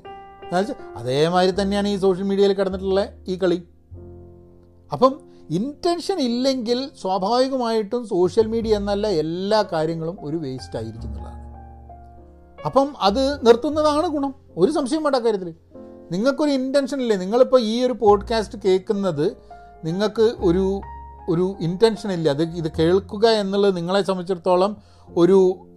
എന്നുവെച്ചാൽ 0.43 0.75
അതേമാതിരി 0.97 1.61
തന്നെയാണ് 1.61 1.87
ഈ 1.87 1.97
സോഷ്യൽ 1.97 2.25
മീഡിയയിൽ 2.25 2.53
കിടന്നിട്ടുള്ള 2.53 3.07
ഈ 3.27 3.37
കളി. 3.37 3.57
അപ്പം 4.91 5.19
ഇന്റൻഷൻ 5.49 6.19
ഇല്ലെങ്കിൽ 6.19 6.89
സ്വാഭാവികമായിട്ടും 7.01 8.07
സോഷ്യൽ 8.07 8.47
മീഡിയ 8.47 8.75
എന്നല്ല 8.75 9.07
എല്ലാ 9.07 9.65
കാര്യങ്ങളും 9.71 10.17
ഒരു 10.21 10.37
വേസ്റ്റ് 10.37 10.75
ആയിരിക്കും 10.75 11.07
എന്നുള്ളതാണ്. 11.07 11.45
അപ്പം 12.65 12.95
അത് 12.99 13.47
നിർത്തുന്നതാണ് 13.47 14.07
ഗുണം. 14.07 14.35
ഒരു 14.57 14.71
സംശയം 14.71 15.03
വേണ്ട 15.03 15.15
കാര്യത്തിൽ 15.15 15.55
നിങ്ങൾക്കൊരു 16.11 16.51
ഇന്റൻഷൻ 16.51 17.01
ഇല്ലേ? 17.01 17.15
നിങ്ങളിപ്പോൾ 17.15 17.61
ഈ 17.61 17.83
ഒരു 17.83 17.93
പോഡ്കാസ്റ്റ് 17.93 18.57
കേൾക്കുന്നത് 18.65 19.37
നിങ്ങൾക്ക് 19.83 20.21
ഒരു 20.21 20.81
ഒരു 21.29 21.55
ഇന്റൻഷൻ 21.59 22.11
ഇല്ല. 22.11 22.29
അത് 22.29 22.43
ഇത് 22.43 22.71
കേൾക്കുക 22.79 23.27
എന്നുള്ളത് 23.27 23.77
നിങ്ങളെ 23.77 24.01
സംബന്ധിച്ചിടത്തോളം 24.01 24.77
ഒരു 25.17 25.67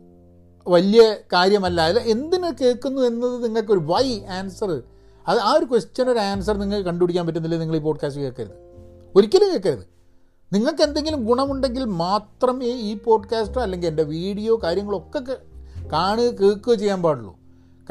വലിയ 0.68 1.16
കാര്യമല്ല. 1.32 1.80
അല്ല 1.80 2.00
എന്തിനു 2.00 2.50
കേൾക്കുന്നു 2.60 3.02
എന്നത് 3.02 3.44
നിങ്ങൾക്കൊരു 3.44 3.78
വൈ 3.78 4.20
ആൻസർ 4.24 4.82
അത് 5.28 5.38
ആ 5.38 5.52
ഒരു 5.52 5.64
ക്വസ്റ്റ്യൻ 5.64 6.10
ഒരു 6.10 6.18
ആൻസർ 6.18 6.56
നിങ്ങൾക്ക് 6.56 6.86
കണ്ടുപിടിക്കാൻ 6.86 7.26
പറ്റുന്നില്ല? 7.26 7.56
നിങ്ങൾ 7.56 7.76
ഈ 7.76 7.78
പോഡ്കാസ്റ്റ് 7.78 8.22
കേൾക്കരുത്. 8.22 8.67
ഒരിക്കലും 9.16 9.50
കേൾക്കരുത്. 9.50 9.86
നിങ്ങൾക്ക് 10.52 10.82
എന്തെങ്കിലും 10.82 11.24
ഗുണമുണ്ടെങ്കിൽ 11.24 11.84
മാത്രമേ 11.84 12.66
ഈ 12.66 12.94
പോഡ്കാസ്റ്റോ 12.94 13.62
അല്ലെങ്കിൽ 13.62 13.88
എന്റെ 13.88 14.02
വീഡിയോ 14.02 14.60
കാര്യങ്ങളൊക്കെ 14.62 15.36
കാണുക 15.92 16.24
കേൾക്കുകയോ 16.24 16.74
ചെയ്യാൻ 16.74 17.02
പാടുള്ളൂ. 17.02 17.38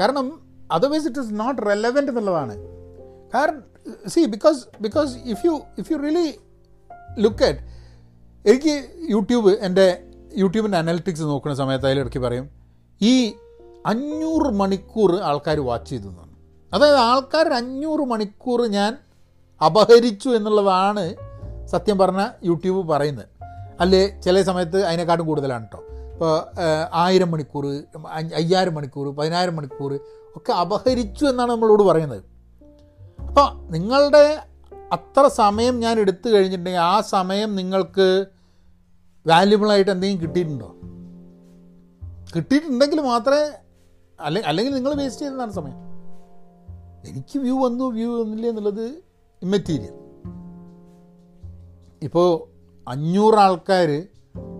കാരണം 0.00 0.40
otherwise 0.72 1.06
it 1.06 1.20
is 1.20 1.28
not 1.32 1.62
relevant 1.62 2.10
എന്നുള്ളതാണ്. 2.10 2.56
കാരണം 3.34 3.62
see 4.06 4.24
because 4.24 4.66
because 4.80 5.16
if 5.24 5.46
you 5.46 5.60
if 5.78 5.92
you 5.92 5.96
really 5.96 6.34
look 7.18 7.44
at 7.44 7.58
എനിക്ക് 8.48 8.84
യൂട്യൂബ് 9.10 9.50
എന്റെ 9.50 10.02
യൂട്യൂബിന്റെ 10.36 10.78
അനലിറ്റിക്സ് 10.78 11.22
നോക്കുന്ന 11.22 11.56
സമയത്ത് 11.56 11.86
അതിലിടയ്ക്ക് 11.86 12.18
പറയും 12.18 12.48
ഈ 13.02 13.34
അഞ്ഞൂറ് 13.86 14.52
മണിക്കൂർ 14.54 15.16
ആൾക്കാർ 15.16 15.60
വാച്ച് 15.60 15.90
ചെയ്തു 15.90 16.08
എന്നാണ്. 16.08 16.36
അതായത് 16.74 16.96
ആൾക്കാർ 16.96 17.48
അഞ്ഞൂറ് 17.48 18.00
മണിക്കൂർ 18.00 18.66
ഞാൻ 18.66 18.96
അപഹരിച്ചു 19.64 20.28
എന്നുള്ളതാണ് 20.28 21.14
സത്യം 21.66 21.98
പറഞ്ഞാൽ 21.98 22.46
യൂട്യൂബ് 22.46 22.88
പറയുന്നത്. 22.88 23.26
അല്ലേ? 23.80 24.20
ചില 24.24 24.42
സമയത്ത് 24.42 24.84
അതിനെക്കാട്ടും 24.84 25.26
കൂടുതലാണ് 25.26 25.66
കേട്ടോ 25.66 25.84
ഇപ്പോൾ 26.12 26.46
ആയിരം 26.94 27.30
മണിക്കൂർ 27.30 27.66
അയ്യായിരം 28.34 28.74
മണിക്കൂർ 28.74 29.14
പതിനായിരം 29.14 29.56
മണിക്കൂർ 29.56 30.00
ഒക്കെ 30.36 30.52
അപഹരിച്ചു 30.52 31.24
എന്നാണ് 31.24 31.50
നമ്മളോട് 31.50 31.82
പറയുന്നത്. 31.82 32.22
അപ്പോൾ 33.22 33.72
നിങ്ങളുടെ 33.72 34.38
അത്ര 34.92 35.28
സമയം 35.28 35.80
ഞാൻ 35.80 35.98
എടുത്തു 35.98 36.28
കഴിഞ്ഞിട്ടുണ്ടെങ്കിൽ 36.28 36.80
ആ 36.80 37.00
സമയം 37.00 37.56
നിങ്ങൾക്ക് 37.56 38.26
വാല്യുബിളായിട്ട് 39.26 39.90
എന്തെങ്കിലും 39.90 40.22
കിട്ടിയിട്ടുണ്ടോ? 40.22 40.74
കിട്ടിയിട്ടുണ്ടെങ്കിൽ 42.36 43.00
മാത്രമേ 43.00 43.50
അല്ലെ 44.20 44.42
അല്ലെങ്കിൽ 44.42 44.74
നിങ്ങൾ 44.74 44.94
വേസ്റ്റ് 44.94 45.26
ചെയ്തതാണ് 45.26 45.52
സമയം. 45.52 45.78
എനിക്ക് 47.08 47.38
വ്യൂ 47.38 47.66
വന്നു 47.66 47.84
വ്യൂ 47.84 48.22
വന്നില്ല 48.22 48.46
എന്നുള്ളത് 48.46 49.07
ഇമ്മറ്റീരിയൽ 49.42 49.92
ഇപ്പോൾ 52.02 52.48
അഞ്ഞൂറ് 52.88 53.34
ആൾക്കാർ 53.34 54.06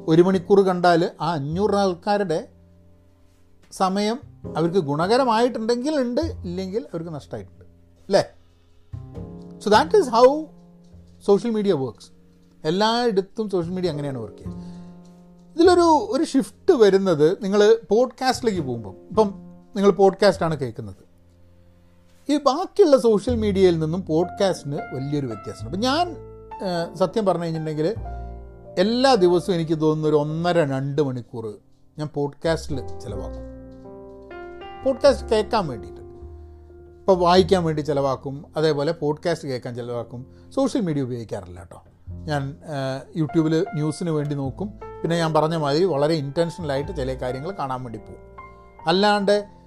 ഒരു 0.08 0.22
മണിക്കൂർ 0.22 0.60
കണ്ടാൽ 0.60 1.10
ആ 1.20 1.32
അഞ്ഞൂറ് 1.32 1.74
ആൾക്കാരുടെ 1.74 2.48
സമയം 3.72 4.20
അവർക്ക് 4.56 4.78
ഗുണകരമായിട്ടുണ്ടെങ്കിൽ 4.78 6.00
ഉണ്ട് 6.00 6.20
ഇല്ലെങ്കിൽ 6.20 6.82
അവർക്ക് 6.82 7.10
നഷ്ടമായിട്ടുണ്ട് 7.10 7.64
അല്ലേ? 7.64 8.24
So 9.58 9.70
that 9.70 9.96
is 9.96 10.08
how 10.08 10.44
social 11.26 11.50
media 11.50 11.72
works 11.72 12.10
എല്ലായിടത്തും 12.64 13.50
സോഷ്യൽ 13.50 13.72
മീഡിയ 13.72 13.90
അങ്ങനെയാണ് 13.90 14.18
വർക്ക് 14.18 14.36
ചെയ്യുന്നത്. 14.36 14.64
ഇതിലൊരു 15.56 16.06
ഒരു 16.10 16.24
ഷിഫ്റ്റ് 16.24 16.72
വരുന്നത് 16.72 17.44
നിങ്ങൾ 17.44 17.78
പോഡ്കാസ്റ്റിലേക്ക് 17.90 18.60
പോകുമ്പം. 18.60 18.94
ഇപ്പം 19.08 19.34
നിങ്ങൾ 19.76 19.90
പോഡ്കാസ്റ്റാണ് 19.90 20.58
കേൾക്കുന്നത്. 20.58 21.07
ഈ 22.30 22.38
ബാക്കിയുള്ള 22.38 22.98
സോഷ്യൽ 22.98 23.36
മീഡിയയിൽ 23.36 23.78
നിന്നും 23.78 24.06
പോഡ്കാസ്റ്റിന് 24.06 24.74
വലിയൊരു 24.74 25.26
വ്യത്യാസമുണ്ട്. 25.26 25.64
അപ്പം 25.64 25.80
ഞാൻ 25.80 26.16
സത്യം 26.96 27.26
പറഞ്ഞു 27.26 27.42
കഴിഞ്ഞിട്ടുണ്ടെങ്കിൽ 27.42 27.94
എല്ലാ 28.78 29.14
ദിവസവും 29.14 29.54
എനിക്ക് 29.54 29.80
തോന്നുന്ന 29.80 30.08
ഒരു 30.08 30.16
ഒന്നര 30.16 30.58
രണ്ട് 30.58 31.02
മണിക്കൂർ 31.02 31.54
ഞാൻ 31.98 32.08
പോഡ്കാസ്റ്റിൽ 32.14 32.98
ചിലവാക്കും. 32.98 33.42
പോഡ്കാസ്റ്റ് 34.84 35.28
കേൾക്കാൻ 35.28 35.66
വേണ്ടിയിട്ട്. 35.66 36.00
ഇപ്പോൾ 36.98 37.18
വായിക്കാൻ 37.18 37.64
വേണ്ടി 37.64 37.80
ചിലവാക്കും 37.80 38.44
അതേപോലെ 38.56 38.92
പോഡ്കാസ്റ്റ് 38.92 39.48
കേൾക്കാൻ 39.48 39.74
ചിലവാക്കും. 39.74 40.26
സോഷ്യൽ 40.54 40.82
മീഡിയ 40.82 41.02
ഉപയോഗിക്കാറില്ല 41.02 41.60
കേട്ടോ. 41.60 41.84
ഞാൻ 42.08 42.56
യൂട്യൂബിൽ 43.16 43.66
ന്യൂസിന് 43.74 44.10
വേണ്ടി 44.10 44.34
നോക്കും. 44.34 44.66
പിന്നെ 45.02 45.16
ഞാൻ 45.16 45.34
പറഞ്ഞ 45.34 45.56
മാതിരി 45.56 45.84
വളരെ 45.84 46.14
ഇന്റൻഷനലായിട്ട് 46.14 46.96
ചില 46.96 47.14
കാര്യങ്ങൾ 47.14 47.50
കാണാൻ 47.50 47.82
വേണ്ടി 47.82 47.98
പോകും. 47.98 48.36
അല്ലാണ്ട് 48.86 49.57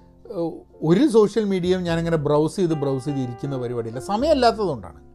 ഒരു 0.82 1.08
സോഷ്യൽ 1.08 1.44
മീഡിയയും 1.44 1.82
ഞാനിങ്ങനെ 1.82 2.16
ബ്രൗസ് 2.16 2.56
ചെയ്ത് 2.56 2.74
ബ്രൗസ് 2.74 3.04
ചെയ്ത് 3.04 3.20
ഇരിക്കുന്ന 3.20 3.58
പരിപാടിയില്ല. 3.58 4.00
സമയമില്ലാത്തതുകൊണ്ടാണ്. 4.00 5.12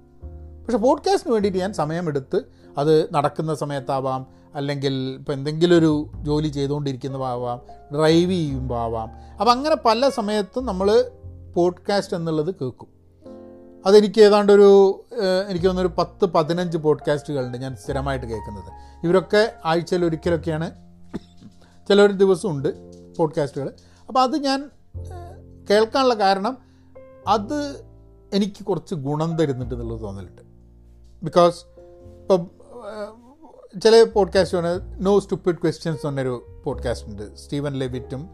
പക്ഷേ 0.66 0.78
പോഡ്കാസ്റ്റിന് 0.78 1.34
വേണ്ടിയിട്ട് 1.34 1.60
ഞാൻ 1.60 1.74
സമയമെടുത്ത് 1.74 2.42
അത് 2.78 3.14
നടക്കുന്ന 3.14 3.56
സമയത്താവാം 3.56 4.28
അല്ലെങ്കിൽ 4.56 4.94
ഇപ്പോൾ 4.94 5.34
എന്തെങ്കിലും 5.34 5.78
ഒരു 5.78 6.12
ജോലി 6.22 6.48
ചെയ്തുകൊണ്ടിരിക്കുന്നതാവാം 6.48 7.62
ഡ്രൈവ് 7.96 8.32
ചെയ്യുമ്പോൾ 8.32 8.80
ആവാം 8.80 9.12
അപ്പം 9.40 9.52
അങ്ങനെ 9.52 9.76
പല 9.86 10.10
സമയത്തും 10.10 10.66
നമ്മൾ 10.66 11.12
പോഡ്കാസ്റ്റ് 11.56 12.16
എന്നുള്ളത് 12.16 12.56
കേൾക്കും. 12.56 12.88
അതെനിക്ക് 13.86 14.22
ഏതാണ്ട് 14.22 14.54
ഒരു 14.54 15.04
എനിക്ക് 15.50 15.66
തോന്നുന്നൊരു 15.66 15.96
പത്ത് 15.98 16.26
പതിനഞ്ച് 16.26 16.78
പോഡ്കാസ്റ്റുകളുണ്ട് 16.78 17.58
ഞാൻ 17.58 17.76
സ്ഥിരമായിട്ട് 17.76 18.26
കേൾക്കുന്നത്. 18.26 18.74
ഇവരൊക്കെ 19.06 19.54
ആഴ്ചയിൽ 19.66 20.06
ഒരിക്കലൊക്കെയാണ് 20.06 20.72
ചിലൊരു 21.88 22.14
ദിവസമുണ്ട് 22.14 22.70
പോഡ്കാസ്റ്റുകൾ 23.16 23.74
അപ്പോൾ 24.08 24.20
അത് 24.20 24.38
ഞാൻ 24.38 24.70
കേൾക്കാനുള്ള 25.70 26.14
കാരണം 26.14 26.58
അത് 27.28 27.82
എനിക്ക് 28.34 28.64
കുറച്ച് 28.64 28.96
ഗുണം 28.96 29.38
തരുന്നുണ്ട് 29.38 29.76
എന്നുള്ളത് 29.76 30.02
തോന്നലുണ്ട്. 30.02 30.42
ബിക്കോസ് 31.26 31.66
ഇപ്പം 32.22 32.52
ചില 33.82 34.04
പോഡ്കാസ്റ്റ് 34.04 34.58
പറഞ്ഞാൽ 34.58 34.82
നോ 35.00 35.20
സ്റ്റുപ്പിഡ് 35.20 35.56
ക്വസ്റ്റ്യൻസ് 35.56 36.08
എന്നൊരു 36.08 36.62
പോഡ്കാസ്റ്റ് 36.64 37.10
ഉണ്ട്. 37.10 37.36
സ്റ്റീവൻ 37.36 37.74
ലെവിറ്റും 37.74 38.30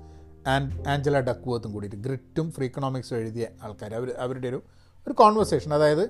ആൻഡ് 0.47 0.89
ആഞ്ചല 0.89 1.19
ഡക്വർത്തും 1.19 1.73
കൂടിയിട്ട് 1.73 1.95
ഗ്രിറ്റും 1.95 2.51
ഫ്രീ 2.51 2.65
ഇക്കണോമിക്സും 2.65 3.17
എഴുതിയ 3.17 3.47
ആൾക്കാർ 3.63 3.95
അവർ 3.95 4.11
അവരുടെ 4.11 4.47
ഒരു 4.47 4.63
ഒരു 5.07 5.13
കോൺവെർസേഷൻ 5.13 5.73
അതായത് 5.73 6.03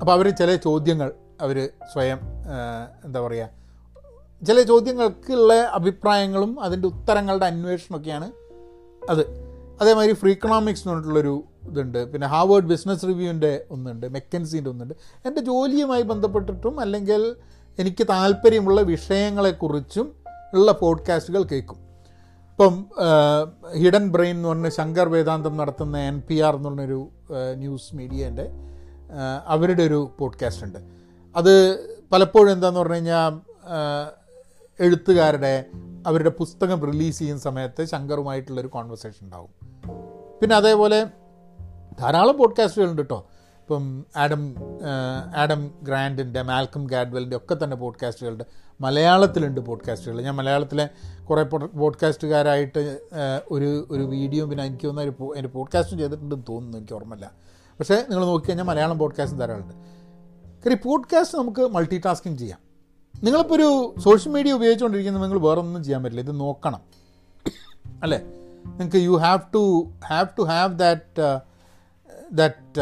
അപ്പോൾ 0.00 0.12
അവർ 0.12 0.28
ചില 0.28 0.56
ചോദ്യങ്ങൾ 0.56 1.14
അവർ 1.40 1.70
സ്വയം 1.92 2.18
എന്താ 3.04 3.20
പറയുക 3.20 3.48
ചില 4.46 4.62
ചോദ്യങ്ങൾക്കുള്ള 4.62 5.54
അഭിപ്രായങ്ങളും 5.54 6.60
അതിന്റെ 6.60 6.88
ഉത്തരങ്ങളുടെ 6.88 7.46
അന്വേഷണമൊക്കെയാണ് 7.46 8.32
അത്. 9.10 9.22
അതേമാതിരി 9.80 10.12
ഫ്രീ 10.12 10.30
ഇക്കണോമിക്സ് 10.30 10.80
എന്ന് 10.80 10.90
പറഞ്ഞിട്ടുള്ളൊരു 10.90 11.44
ഇതുണ്ട്. 11.68 12.12
പിന്നെ 12.12 12.26
ഹാവേഡ് 12.26 12.64
ബിസിനസ് 12.64 13.02
റിവ്യൂവിന്റെ 13.02 13.64
ഒന്നുണ്ട് 13.70 14.06
മെക്കൻസിന്റെ 14.08 14.70
ഒന്നുണ്ട്. 14.70 14.94
എന്റെ 15.26 15.40
ജോലിയുമായി 15.40 16.02
ബന്ധപ്പെട്ടിട്ടും 16.02 16.80
അല്ലെങ്കിൽ 16.80 17.22
എനിക്ക് 17.78 18.06
താല്പര്യമുള്ള 18.08 18.80
വിഷയങ്ങളെക്കുറിച്ചും 18.80 20.06
ഉള്ള 20.54 20.72
പോഡ്കാസ്റ്റുകൾ 20.72 21.42
കേൾക്കും. 21.42 21.78
ഇപ്പം 22.50 22.86
ഹിഡൻ 23.76 24.08
ബ്രെയിൻ 24.08 24.36
എന്ന് 24.36 24.48
പറഞ്ഞ 24.48 24.68
ശങ്കർ 24.68 25.08
വേദാന്തം 25.08 25.56
നടത്തുന്ന 25.56 25.98
എൻ 25.98 26.22
പി 26.28 26.40
ആർ 26.40 26.56
എന്ന് 26.56 26.68
പറഞ്ഞൊരു 26.68 27.08
ന്യൂസ് 27.54 27.96
മീഡിയേന്റെ 27.96 28.46
അവരുടെ 29.46 29.82
ഒരു 29.82 30.10
പോഡ്കാസ്റ്റ് 30.18 30.64
ഉണ്ട്. 30.64 30.78
അത് 31.36 31.54
പലപ്പോഴും 32.12 32.52
എന്താന്ന് 32.52 32.80
പറഞ്ഞു 32.80 32.94
കഴിഞ്ഞാൽ 32.94 33.32
എഴുത്തുകാരുടെ 34.80 35.54
അവരുടെ 36.06 36.30
പുസ്തകം 36.30 36.86
റിലീസ് 36.86 37.18
ചെയ്യുന്ന 37.18 37.40
സമയത്ത് 37.40 37.84
ശങ്കറുമായിട്ടുള്ളൊരു 37.84 38.68
കോൺവെർസേഷൻ 38.68 39.24
ഉണ്ടാവും. 39.24 39.50
പിന്നെ 40.40 40.56
അതേപോലെ 40.56 41.04
ധാരാളം 42.00 42.38
പോഡ്കാസ്റ്റുകളുണ്ട് 42.38 43.02
കേട്ടോ 43.02 43.26
ഇപ്പം 43.60 44.06
ആഡം 44.16 44.54
ആഡം 45.36 45.70
ഗ്രാൻഡിന്റെ 45.82 46.42
മാൽക്കം 46.42 46.86
ഗാഡ്വെലിന്റെ 46.86 47.36
ഒക്കെ 47.36 47.64
തന്നെ 47.64 47.76
പോഡ്കാസ്റ്റുകളുണ്ട് 47.76 48.44
മലയാളത്തിലുണ്ട് 48.80 49.60
പോഡ്കാസ്റ്റുകൾ 49.60 50.20
ഞാൻ 50.20 50.34
മലയാളത്തിലെ 50.34 50.88
കുറേ 51.24 51.42
പോഡ്കാസ്റ്റുകാരായിട്ട് 51.66 53.00
ഒരു 53.50 53.86
ഒരു 53.90 54.02
വീഡിയോ 54.02 54.46
പിന്നെ 54.46 54.64
എനിക്ക് 54.64 54.86
തോന്നുന്ന 54.86 55.10
ഒരു 55.10 55.34
എന്റെ 55.36 55.48
പോഡ്കാസ്റ്റും 55.48 55.98
ചെയ്തിട്ടുണ്ടെന്ന് 55.98 56.44
തോന്നുന്നു. 56.48 56.78
എനിക്ക് 56.78 56.94
ഓർമ്മയില്ല. 56.94 57.32
പക്ഷേ 57.80 58.04
നിങ്ങൾ 58.10 58.26
നോക്കിക്കഴിഞ്ഞാൽ 58.26 58.64
മലയാളം 58.64 58.98
പോഡ്കാസ്റ്റും 58.98 59.38
ധാരാളമുണ്ട്. 59.38 59.74
കാര്യം 60.58 60.78
പോഡ്കാസ്റ്റ് 60.84 61.38
നമുക്ക് 61.38 61.60
മൾട്ടി 61.60 62.00
ടാസ്കിങ് 62.04 62.38
ചെയ്യാം. 62.38 62.69
നിങ്ങളിപ്പോൾ 63.22 63.54
ഒരു 63.54 63.94
സോഷ്യൽ 64.00 64.32
മീഡിയ 64.32 64.52
ഉപയോഗിച്ചുകൊണ്ടിരിക്കുന്ന 64.52 65.20
നിങ്ങൾ 65.20 65.38
വേറെ 65.38 65.60
ഒന്നും 65.60 65.84
ചെയ്യാൻ 65.84 66.02
പറ്റില്ല. 66.02 66.30
ഇത് 66.30 66.40
നോക്കണം. 66.40 66.80
അല്ലേ? 68.02 68.18
നിങ്ങൾക്ക് 68.66 68.96
you 68.96 69.16
have 69.16 69.40
to 69.54 69.90
have 70.06 70.26
to 70.38 70.42
have 70.42 70.78
that 70.78 71.40
that 72.32 72.80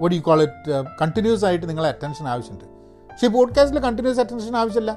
what 0.00 0.16
you 0.16 0.20
call 0.20 0.42
it 0.42 0.84
continuous 1.02 1.44
ആയിട്ട് 1.44 1.68
നിങ്ങളെ 1.68 1.88
അറ്റൻഷൻ 1.88 2.28
ആവശ്യമുണ്ട്. 2.28 2.64
പക്ഷേ 3.10 3.28
പോഡ്കാസ്റ്റിൽ 3.28 3.80
കണ്ടിന്യൂസ് 3.80 4.20
അറ്റൻഷൻ 4.20 4.56
ആവശ്യമില്ല. 4.56 4.92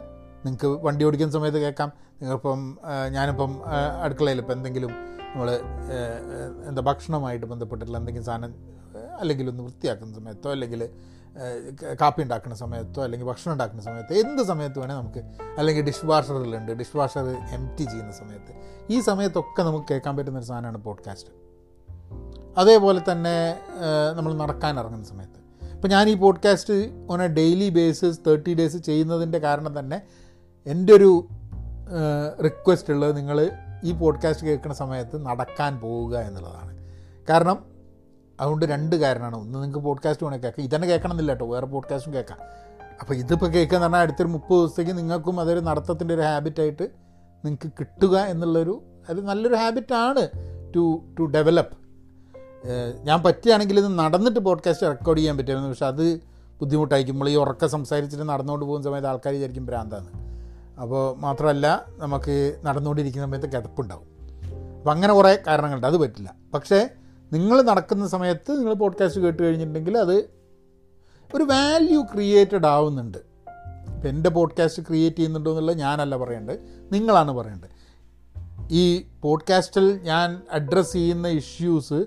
നിങ്ങൾക്ക് 0.46 0.66
വണ്ടി 0.66 1.06
ഓടിക്കുന്ന 1.06 1.34
സമയത്ത് 1.34 1.58
കേൾക്കാം. 1.58 1.92
നിങ്ങളിപ്പം 2.22 2.78
ഞാനിപ്പം 3.10 3.62
അടുക്കളയിൽ 4.02 4.38
ഇപ്പം 4.38 4.54
എന്തെങ്കിലും 4.54 4.92
നമ്മൾ 5.34 5.52
എന്താ 6.70 6.82
ഭക്ഷണമായിട്ട് 6.82 7.46
ബന്ധപ്പെട്ടിട്ടുള്ള 7.46 7.98
എന്തെങ്കിലും 7.98 8.26
സാധനം 8.26 8.54
അല്ലെങ്കിൽ 9.20 9.50
ഒന്ന് 9.50 9.63
വൃത്തിയാക്കുന്ന 9.63 10.13
സമയത്തോ 10.13 10.52
അല്ലെങ്കിൽ 10.52 10.90
കാപ്പി 12.02 12.21
ഉണ്ടാക്കുന്ന 12.21 12.56
സമയത്തോ 12.56 13.04
അല്ലെങ്കിൽ 13.04 13.28
ഭക്ഷണം 13.28 13.52
ഉണ്ടാക്കുന്ന 13.52 13.84
സമയത്ത് 13.84 14.13
എന്ത് 14.13 14.43
സമയത്ത് 14.43 14.80
വേണേൽ 14.80 14.95
നമുക്ക് 14.95 15.21
അല്ലെങ്കിൽ 15.58 15.84
ഡിഷ് 15.86 16.06
വാഷറിലുണ്ട്. 16.06 16.71
ഡിഷ് 16.71 16.97
വാഷർ 16.97 17.28
എം 17.28 17.76
ടി 17.76 17.84
ചെയ്യുന്ന 17.84 18.12
സമയത്ത്. 18.12 18.54
ഈ 18.89 19.00
സമയത്തൊക്കെ 19.00 19.63
നമുക്ക് 19.63 19.86
കേൾക്കാൻ 19.91 20.17
പറ്റുന്ന 20.17 20.39
ഒരു 20.39 20.45
സാധനമാണ് 20.45 20.78
പോഡ്കാസ്റ്റ് 20.78 21.30
അതേപോലെ 22.58 23.02
തന്നെ 23.12 23.60
നമ്മൾ 24.15 24.34
നടക്കാൻ 24.34 24.80
ഇറങ്ങുന്ന 24.80 25.06
സമയത്ത്. 25.06 25.39
ഇപ്പോൾ 25.76 25.88
ഞാൻ 25.88 26.10
ഈ 26.10 26.13
podcast 26.13 26.73
on 27.12 27.23
a 27.23 27.28
daily 27.28 27.69
basis 27.69 28.19
thirty 28.28 28.54
days 28.54 28.78
ചെയ്യുന്നതിന്റെ 28.78 29.39
കാരണം 29.39 29.80
തന്നെ 29.80 30.02
എന്റെ 30.65 30.93
ഒരു 30.93 31.28
റിക്വസ്റ്റ് 32.43 32.93
ഉള്ളത് 32.93 33.17
നിങ്ങൾ 33.17 33.52
ഈ 33.84 33.91
പോഡ്കാസ്റ്റ് 33.91 34.47
കേൾക്കുന്ന 34.47 34.76
സമയത്ത് 34.76 35.26
നടക്കാൻ 35.26 35.80
പോവുക 35.80 36.17
എന്നുള്ളതാണ്. 36.17 36.78
കാരണം 37.30 37.77
അതുകൊണ്ട് 38.39 38.65
രണ്ട് 38.65 38.95
കാരണമാണ്. 38.95 39.36
ഒന്ന് 39.36 39.56
നിങ്ങൾക്ക് 39.56 39.80
പോഡ്കാസ്റ്റ് 39.80 40.26
വേണേൽ 40.26 40.39
കേൾക്കാം. 40.39 40.63
ഇതന്നെ 40.63 40.88
കേൾക്കണം 40.88 41.12
എന്നില്ല 41.12 41.32
കേട്ടോ. 41.32 41.52
വേറെ 41.52 41.65
പോഡ്കാസ്റ്റും 41.65 42.13
കേൾക്കാം. 42.13 42.38
അപ്പോൾ 43.02 43.13
ഇതിപ്പോൾ 43.13 43.45
കേൾക്കുക 43.45 43.76
എന്ന് 43.76 43.86
പറഞ്ഞാൽ 43.86 44.02
അടുത്തൊരു 44.02 44.28
മുപ്പത് 44.28 44.58
ദിവസത്തേക്ക് 44.58 44.97
നിങ്ങൾക്കും 44.97 45.39
അതൊരു 45.39 45.60
നടത്തത്തിന്റെ 45.60 46.13
ഒരു 46.13 46.21
ഹാബിറ്റായിട്ട് 46.21 46.89
നിങ്ങൾക്ക് 47.45 47.71
കിട്ടുക 47.80 48.17
എന്നുള്ളൊരു 48.17 48.84
അത് 49.10 49.26
നല്ലൊരു 49.26 49.56
ഹാബിറ്റാണ് 49.56 50.30
ടു 50.76 51.04
ടു 51.19 51.23
ഡെവലപ്പ് 51.23 51.78
ഞാൻ 53.04 53.23
പറ്റുകയാണെങ്കിൽ 53.23 53.80
ഇത് 53.80 54.00
നടന്നിട്ട് 54.00 54.39
പോഡ്കാസ്റ്റ് 54.39 54.88
റെക്കോർഡ് 54.88 55.19
ചെയ്യാൻ 55.19 55.38
പറ്റുമായിരുന്നു. 55.38 55.69
പക്ഷേ 55.69 55.86
അത് 55.86 56.21
ബുദ്ധിമുട്ടായിരിക്കും. 56.60 57.15
നമ്മൾ 57.15 57.30
ഈ 57.30 57.36
ഉറക്കം 57.36 57.69
സംസാരിച്ചിട്ട് 57.69 58.30
നടന്നുകൊണ്ട് 58.30 58.65
പോകുന്ന 58.65 58.86
സമയത്ത് 58.86 59.08
ആൾക്കാർ 59.08 59.34
വിചാരിക്കും 59.34 59.65
ഭ്രാന്താണ് 59.65 60.08
അപ്പോൾ 60.82 61.17
മാത്രമല്ല 61.17 61.86
നമുക്ക് 61.97 62.60
നടന്നുകൊണ്ടിരിക്കുന്ന 62.63 63.28
സമയത്ത് 63.28 63.47
കിടപ്പുണ്ടാവും 63.47 64.06
അപ്പം 64.78 64.91
അങ്ങനെ 64.91 65.13
കുറേ 65.13 65.38
കാരണങ്ങളുണ്ട്. 65.47 65.88
അത് 65.88 65.97
പറ്റില്ല. 65.97 66.36
പക്ഷേ 66.54 66.89
നിങ്ങൾ 67.34 67.62
നടക്കുന്ന 67.62 68.08
സമയത്ത് 68.08 68.60
നിങ്ങൾ 68.60 68.74
പോഡ്കാസ്റ്റ് 68.74 69.22
കേട്ട് 69.22 69.44
കഴിഞ്ഞിട്ടുണ്ടെങ്കിൽ 69.44 69.98
അത് 69.98 70.30
ഒരു 71.36 71.44
വാല്യൂ 71.44 72.02
ക്രിയേറ്റഡ് 72.02 72.66
ആവുന്നുണ്ട്. 72.66 73.18
ഇപ്പം 73.18 74.10
എന്റെ 74.10 74.30
പോഡ്കാസ്റ്റ് 74.30 74.84
ക്രിയേറ്റ് 74.84 75.18
ചെയ്യുന്നുണ്ടോ 75.18 75.52
എന്നുള്ളത് 75.52 75.78
ഞാനല്ല 75.78 76.18
പറയേണ്ടത്. 76.18 76.60
നിങ്ങളാണ് 76.92 77.32
പറയേണ്ടത്. 77.32 77.78
ഈ 78.72 79.06
പോഡ്കാസ്റ്റിൽ 79.22 80.00
ഞാൻ 80.04 80.42
അഡ്രസ്സ് 80.52 80.94
ചെയ്യുന്ന 80.94 81.28
ഇഷ്യൂസ് 81.28 82.06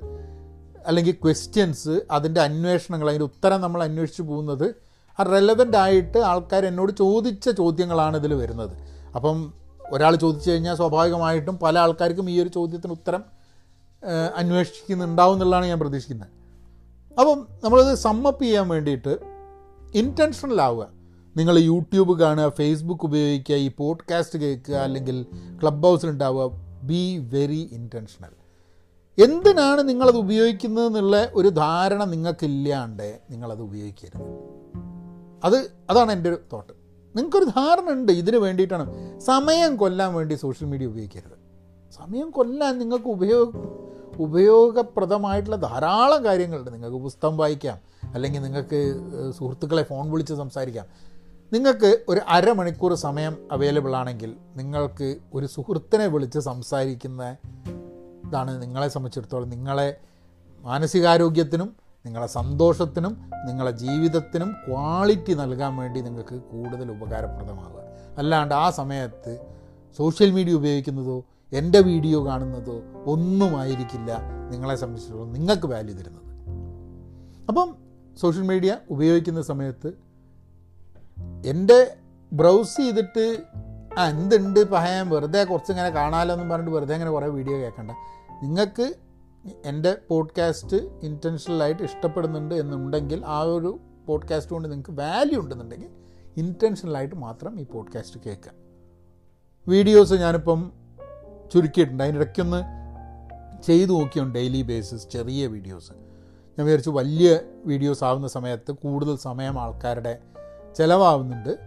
അല്ലെങ്കിൽ 0.87 1.13
ക്വസ്റ്റ്യൻസ് 1.13 2.01
അതിന്റെ 2.11 2.41
അന്വേഷണങ്ങൾ 2.41 3.09
അതിന്റെ 3.09 3.25
ഉത്തരം 3.25 3.61
നമ്മൾ 3.61 3.83
അന്വേഷിച്ച് 3.83 4.23
പോകുന്നത് 4.23 4.75
ആ 5.21 5.23
റെലവന്റ് 5.23 5.77
ആയിട്ട് 5.77 6.19
ആൾക്കാർ 6.19 6.67
എന്നോട് 6.67 6.93
ചോദിച്ച 6.93 7.51
ചോദ്യങ്ങളാണ് 7.51 8.17
ഇതിൽ 8.17 8.35
വരുന്നത്. 8.35 8.77
അപ്പം 9.15 9.53
ഒരാൾ 9.93 10.17
ചോദിച്ചു 10.17 10.51
കഴിഞ്ഞാൽ 10.51 10.75
സ്വാഭാവികമായിട്ടും 10.75 11.59
പല 11.59 11.79
ആൾക്കാർക്കും 11.79 12.31
ഈ 12.31 12.41
ഒരു 12.41 12.49
ചോദ്യത്തിന് 12.49 12.93
ഉത്തരം 12.93 13.40
അന്വേഷിക്കുന്നുണ്ടാവും 14.37 15.33
എന്നുള്ളതാണ് 15.33 15.67
ഞാൻ 15.67 15.81
പ്രതീക്ഷിക്കുന്നത്. 15.81 16.29
അപ്പം 17.21 17.47
നമ്മളത് 17.65 17.95
സമ്മപ്പ് 17.95 18.43
ചെയ്യാൻ 18.43 18.69
വേണ്ടിയിട്ട് 18.69 19.19
ഇന്റൻഷണലാവുക 19.95 20.89
നിങ്ങൾ 21.37 21.59
യൂട്യൂബ് 21.59 22.21
കാണുക 22.21 22.49
ഫേസ്ബുക്ക് 22.49 23.05
ഉപയോഗിക്കുക 23.05 23.57
ഈ 23.57 23.71
പോഡ്കാസ്റ്റ് 23.77 24.39
കേൾക്കുക 24.39 24.75
അല്ലെങ്കിൽ 24.75 25.27
ക്ലബ് 25.63 25.83
ഹൗസിലുണ്ടാവുക 25.83 26.51
ബി 26.83 27.19
വെരി 27.19 27.69
ഇന്റൻഷണൽ 27.73 28.41
എന്തിനാണ് 29.25 29.89
നിങ്ങളത് 29.89 30.17
ഉപയോഗിക്കുന്നത് 30.17 30.87
എന്നുള്ള 30.87 31.31
ഒരു 31.35 31.49
ധാരണ 31.49 32.05
നിങ്ങൾക്കില്ലാണ്ട് 32.05 33.19
നിങ്ങളത് 33.31 33.63
ഉപയോഗിക്കരുത്. 33.63 34.25
അത് 35.45 35.73
അതാണ് 35.91 36.13
എന്റെ 36.13 36.31
ഒരു 36.31 36.39
തോട്ട് 36.53 36.73
നിങ്ങൾക്കൊരു 37.17 37.45
ധാരണ 37.45 37.91
ഉണ്ട് 37.91 38.13
ഇതിന് 38.13 38.37
വേണ്ടിയിട്ടാണ്. 38.37 39.21
സമയം 39.21 39.77
കൊല്ലാൻ 39.77 40.15
വേണ്ടി 40.15 40.35
സോഷ്യൽ 40.35 40.69
മീഡിയ 40.69 40.87
ഉപയോഗിക്കരുത്. 40.87 41.40
സമയം 42.01 42.31
കൊല്ലാൻ 42.31 42.79
നിങ്ങൾക്ക് 42.79 43.07
ഉപയോഗ 43.07 43.49
ഉപയോഗപ്രദമായിട്ടുള്ള 44.19 45.57
ധാരാളം 45.57 46.25
കാര്യങ്ങളുണ്ട്. 46.25 46.73
നിങ്ങൾക്ക് 46.73 46.97
പുസ്തകം 46.97 47.37
വായിക്കാം 47.37 47.79
അല്ലെങ്കിൽ 48.15 48.43
നിങ്ങൾക്ക് 48.43 48.79
സുഹൃത്തുക്കളെ 49.39 49.83
ഫോൺ 49.83 50.11
വിളിച്ച് 50.11 50.35
സംസാരിക്കാം. 50.35 50.87
നിങ്ങൾക്ക് 51.53 52.05
ഒരു 52.09 52.21
അരമണിക്കൂർ 52.29 52.95
സമയം 52.95 53.49
അവൈലബിൾ 53.53 53.97
ആണെങ്കിൽ 53.97 54.37
നിങ്ങൾക്ക് 54.57 55.17
ഒരു 55.35 55.47
സുഹൃത്തിനെ 55.47 56.07
വിളിച്ച് 56.07 56.39
സംസാരിക്കുന്ന 56.39 57.37
ഇതാണ് 58.27 58.63
നിങ്ങളെ 58.63 58.89
സംബന്ധിച്ചിടത്തോളം 58.89 59.51
നിങ്ങളെ 59.51 59.97
മാനസികാരോഗ്യത്തിനും 60.61 61.77
നിങ്ങളെ 62.07 62.27
സന്തോഷത്തിനും 62.27 63.31
നിങ്ങളെ 63.47 63.71
ജീവിതത്തിനും 63.71 64.53
ക്വാളിറ്റി 64.69 65.33
നൽകാൻ 65.33 65.77
വേണ്ടി 65.77 66.01
നിങ്ങൾക്ക് 66.01 66.37
കൂടുതൽ 66.43 66.91
ഉപകാരപ്രദമാകുക 66.91 67.83
അല്ലാണ്ട് 68.19 68.55
ആ 68.55 68.71
സമയത്ത് 68.71 69.33
സോഷ്യൽ 69.99 70.31
മീഡിയ 70.31 70.53
ഉപയോഗിക്കുന്നതോ 70.53 71.25
എന്റെ 71.53 71.81
വീഡിയോ 71.81 72.27
കാണുന്നതോ 72.27 72.83
ഒന്നുമായിരിക്കില്ല 73.07 74.19
നിങ്ങളെ 74.51 74.77
സംബന്ധിച്ചിടത്തോളം 74.77 75.33
നിങ്ങൾക്ക് 75.33 75.67
വാല്യൂ 75.67 75.95
തരുന്നത്. 75.95 76.23
അപ്പം 77.49 77.77
സോഷ്യൽ 78.21 78.43
മീഡിയ 78.43 78.77
ഉപയോഗിക്കുന്ന 78.91 79.43
സമയത്ത് 79.43 79.93
എന്റെ 81.47 81.97
ബ്രൗസ് 82.33 82.77
ചെയ്തിട്ട് 82.77 83.43
ആ 83.99 84.09
എന്തുണ്ട്? 84.09 84.71
പറയാൻ 84.71 85.11
വെറുതെ 85.11 85.45
കുറച്ചിങ്ങനെ 85.45 85.91
കാണാമല്ലോ 85.91 86.37
എന്ന് 86.37 86.55
പറഞ്ഞിട്ട് 86.55 86.77
വെറുതെ 86.77 86.95
അങ്ങനെ 86.95 87.11
കുറേ 87.11 87.27
വീഡിയോ 87.27 87.59
കേൾക്കണ്ട. 87.59 87.91
നിങ്ങൾക്ക് 88.43 88.95
എന്റെ 89.65 89.99
പോഡ്കാസ്റ്റ് 90.09 90.77
ഇന്റൻഷനലായിട്ട് 91.03 91.83
ഇഷ്ടപ്പെടുന്നുണ്ട് 91.83 92.55
എന്നുണ്ടെങ്കിൽ 92.55 93.27
ആ 93.27 93.41
ഒരു 93.41 93.81
പോഡ്കാസ്റ്റ് 94.07 94.53
കൊണ്ട് 94.53 94.69
നിങ്ങൾക്ക് 94.69 94.91
വാല്യൂ 94.91 95.41
ഉണ്ടെന്നുണ്ടെങ്കിൽ 95.41 95.89
ഇന്റൻഷനലായിട്ട് 96.37 97.15
മാത്രം 97.15 97.61
ഈ 97.61 97.65
പോഡ്കാസ്റ്റ് 97.65 98.21
കേൾക്കുക. 98.27 98.53
വീഡിയോസ് 99.69 100.15
ഞാനിപ്പം 100.15 100.80
ചുരുക്കിയിട്ടുണ്ട്. 101.53 102.03
അതിന്റെ 102.03 102.21
ഇടയ്ക്കൊന്ന് 102.21 102.63
ചെയ്തു 103.63 103.93
നോക്കിയോ 103.93 104.25
ഡെയിലി 104.25 104.63
ബേസിസ് 104.63 105.09
ചെറിയ 105.09 105.47
വീഡിയോസ്. 105.47 105.93
ഞാൻ 106.59 106.65
വിചാരിച്ചു 106.65 106.91
വലിയ 106.91 107.41
വീഡിയോസ് 107.65 108.05
ആവുന്ന 108.05 108.29
സമയത്ത് 108.29 108.73
കൂടുതൽ 108.73 109.17
സമയം 109.17 109.61
ആൾക്കാരുടെ 109.61 110.19
ചിലവാകുന്നുണ്ട് 110.79 111.59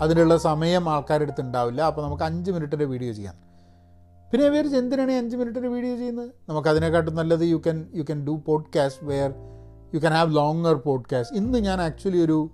അതിനുള്ള 0.00 0.36
സമയം 0.36 0.88
ആൾക്കാരുടെ 0.88 1.24
അടുത്ത് 1.24 1.40
ഉണ്ടാവില്ല. 1.40 1.82
അപ്പോൾ 1.82 2.06
നമുക്ക് 2.06 2.22
അഞ്ച് 2.22 2.50
മിനിറ്റിന്റെ 2.50 2.84
വീഡിയോ 2.84 3.12
ചെയ്യാം. 3.12 3.34
പിന്നെ 4.32 4.48
വിചാരിച്ച് 4.48 4.76
എന്തിനാണ് 4.76 5.12
ഈ 5.12 5.14
അഞ്ച് 5.14 5.36
മിനിറ്റിന്റെ 5.36 5.68
വീഡിയോ 5.68 5.96
ചെയ്യുന്നത്? 5.96 6.30
നമുക്ക് 6.48 6.68
അതിനെക്കാട്ടും 6.68 7.14
നല്ലത് 7.14 7.40
you 7.40 7.56
can 7.56 7.86
you 7.94 8.02
can 8.02 8.26
do 8.26 8.42
podcast 8.46 9.04
where 9.04 9.34
you 9.94 9.98
can 9.98 10.12
have 10.12 10.36
longer 10.36 10.74
podcast 10.74 11.36
ഇന്ന് 11.36 11.58
ഞാൻ 11.58 11.80
ആക്ച്വലി 11.80 12.18
ഒരു 12.18 12.50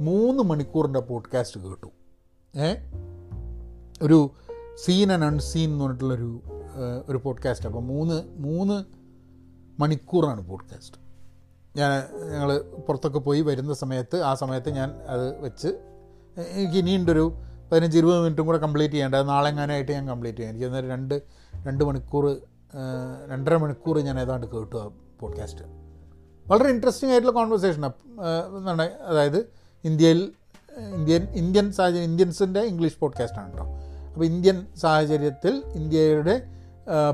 മൂന്ന് 0.00 0.42
മണിക്കൂറിന്റെ 0.42 1.00
പോഡ്കാസ്റ്റ് 1.00 1.60
കേട്ടു. 1.60 1.86
ഏ? 2.58 2.74
ഒരു 4.02 4.30
സീൻ 4.76 5.12
ആൻഡ് 5.12 5.24
അൺസീൻ 5.24 5.70
എന്ന് 5.70 5.84
പറഞ്ഞിട്ടുള്ളൊരു 5.84 6.30
ഒരു 7.08 7.18
പോഡ്കാസ്റ്റ് 7.18 7.66
അപ്പോൾ 7.66 7.82
മൂന്ന് 7.82 8.16
മൂന്ന് 8.38 8.76
മണിക്കൂറാണ് 9.80 10.46
പോഡ്കാസ്റ്റ് 10.46 10.98
ഞാൻ 11.74 11.90
ഞങ്ങൾ 12.30 12.50
പുറത്തൊക്കെ 12.86 13.18
പോയി 13.18 13.40
വരുന്ന 13.40 13.74
സമയത്ത് 13.74 14.22
ആ 14.22 14.34
സമയത്ത് 14.34 14.70
ഞാൻ 14.70 14.90
അത് 15.06 15.44
വെച്ച് 15.44 15.70
എനിക്ക് 16.50 16.78
ഇനിയുണ്ടൊരു 16.78 17.24
പതിനഞ്ച് 17.72 17.98
ഇരുപത് 17.98 18.24
മിനിറ്റും 18.24 18.46
കൂടെ 18.46 18.58
കംപ്ലീറ്റ് 18.58 18.92
ചെയ്യേണ്ടത് 18.92 19.28
നാളെ 19.28 19.48
എങ്ങാനായിട്ട് 19.48 19.92
ഞാൻ 19.92 20.08
കംപ്ലീറ്റ് 20.08 20.38
ചെയ്യാം. 20.38 20.52
എനിക്ക് 20.52 20.66
അന്നേരം 20.66 20.88
രണ്ട് 20.88 21.14
രണ്ട് 21.66 21.84
മണിക്കൂർ 21.84 22.24
രണ്ടര 23.30 23.56
മണിക്കൂർ 23.56 23.98
ഞാൻ 24.00 24.20
ഏതാണ്ട് 24.20 24.46
കേട്ടു 24.46 24.76
ആ 24.76 24.86
പോഡ്കാസ്റ്റ് 25.20 25.64
വളരെ 26.46 26.70
ഇൻട്രസ്റ്റിംഗ് 26.70 27.12
ആയിട്ടുള്ള 27.12 27.34
കോൺവെർസേഷനാണ് 27.34 27.92
അതായത് 29.06 29.38
ഇന്ത്യയിൽ 29.84 30.20
ഇന്ത്യൻ 30.92 31.22
ഇന്ത്യൻ 31.34 31.72
സാഹചര്യം 31.72 32.04
ഇന്ത്യൻസിന്റെ 32.04 32.60
ഇംഗ്ലീഷ് 32.62 32.98
പോഡ്കാസ്റ്റാണ് 33.00 33.52
കേട്ടോ 33.52 33.66
അപ്പോൾ 34.16 34.26
ഇന്ത്യൻ 34.26 34.66
സാഹചര്യത്തിൽ 34.76 35.62
ഇന്ത്യയുടെ 35.74 36.34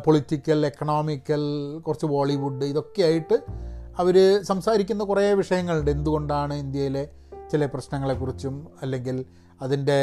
പൊളിറ്റിക്കൽ 0.07 0.67
എക്കണോമിക്കൽ 0.67 1.41
കുറച്ച് 1.79 2.07
ബോളിവുഡ് 2.07 2.65
ഇതൊക്കെയായിട്ട് 2.65 3.37
അവർ 3.99 4.43
സംസാരിക്കുന്ന 4.43 5.05
കുറേ 5.05 5.33
വിഷയങ്ങളുണ്ട്. 5.33 5.91
എന്തുകൊണ്ടാണ് 5.91 6.55
ഇന്ത്യയിലെ 6.55 7.11
ചില 7.53 7.67
പ്രശ്നങ്ങളെക്കുറിച്ചും 7.67 8.69
അല്ലെങ്കിൽ 8.83 9.25
അതിന്റെ 9.63 9.99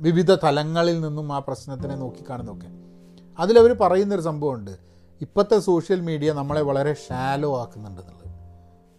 വിവിധ 0.00 0.34
തലങ്ങളിൽ 0.34 1.00
നിന്നും 1.00 1.32
ആ 1.32 1.38
പ്രശ്നത്തിനെ 1.38 1.96
നോക്കിക്കാണുന്നൊക്കെ 1.96 2.70
അതിലവർ 3.38 3.72
പറയുന്നൊരു 3.72 4.20
സംഭവമുണ്ട്. 4.20 4.70
ഇപ്പോഴത്തെ 5.20 5.58
സോഷ്യൽ 5.58 6.00
മീഡിയ 6.00 6.32
നമ്മളെ 6.32 6.62
വളരെ 6.62 6.94
ഷാലോ 7.08 7.60
ആക്കുന്നുണ്ടെന്നുള്ളത്. 7.60 8.30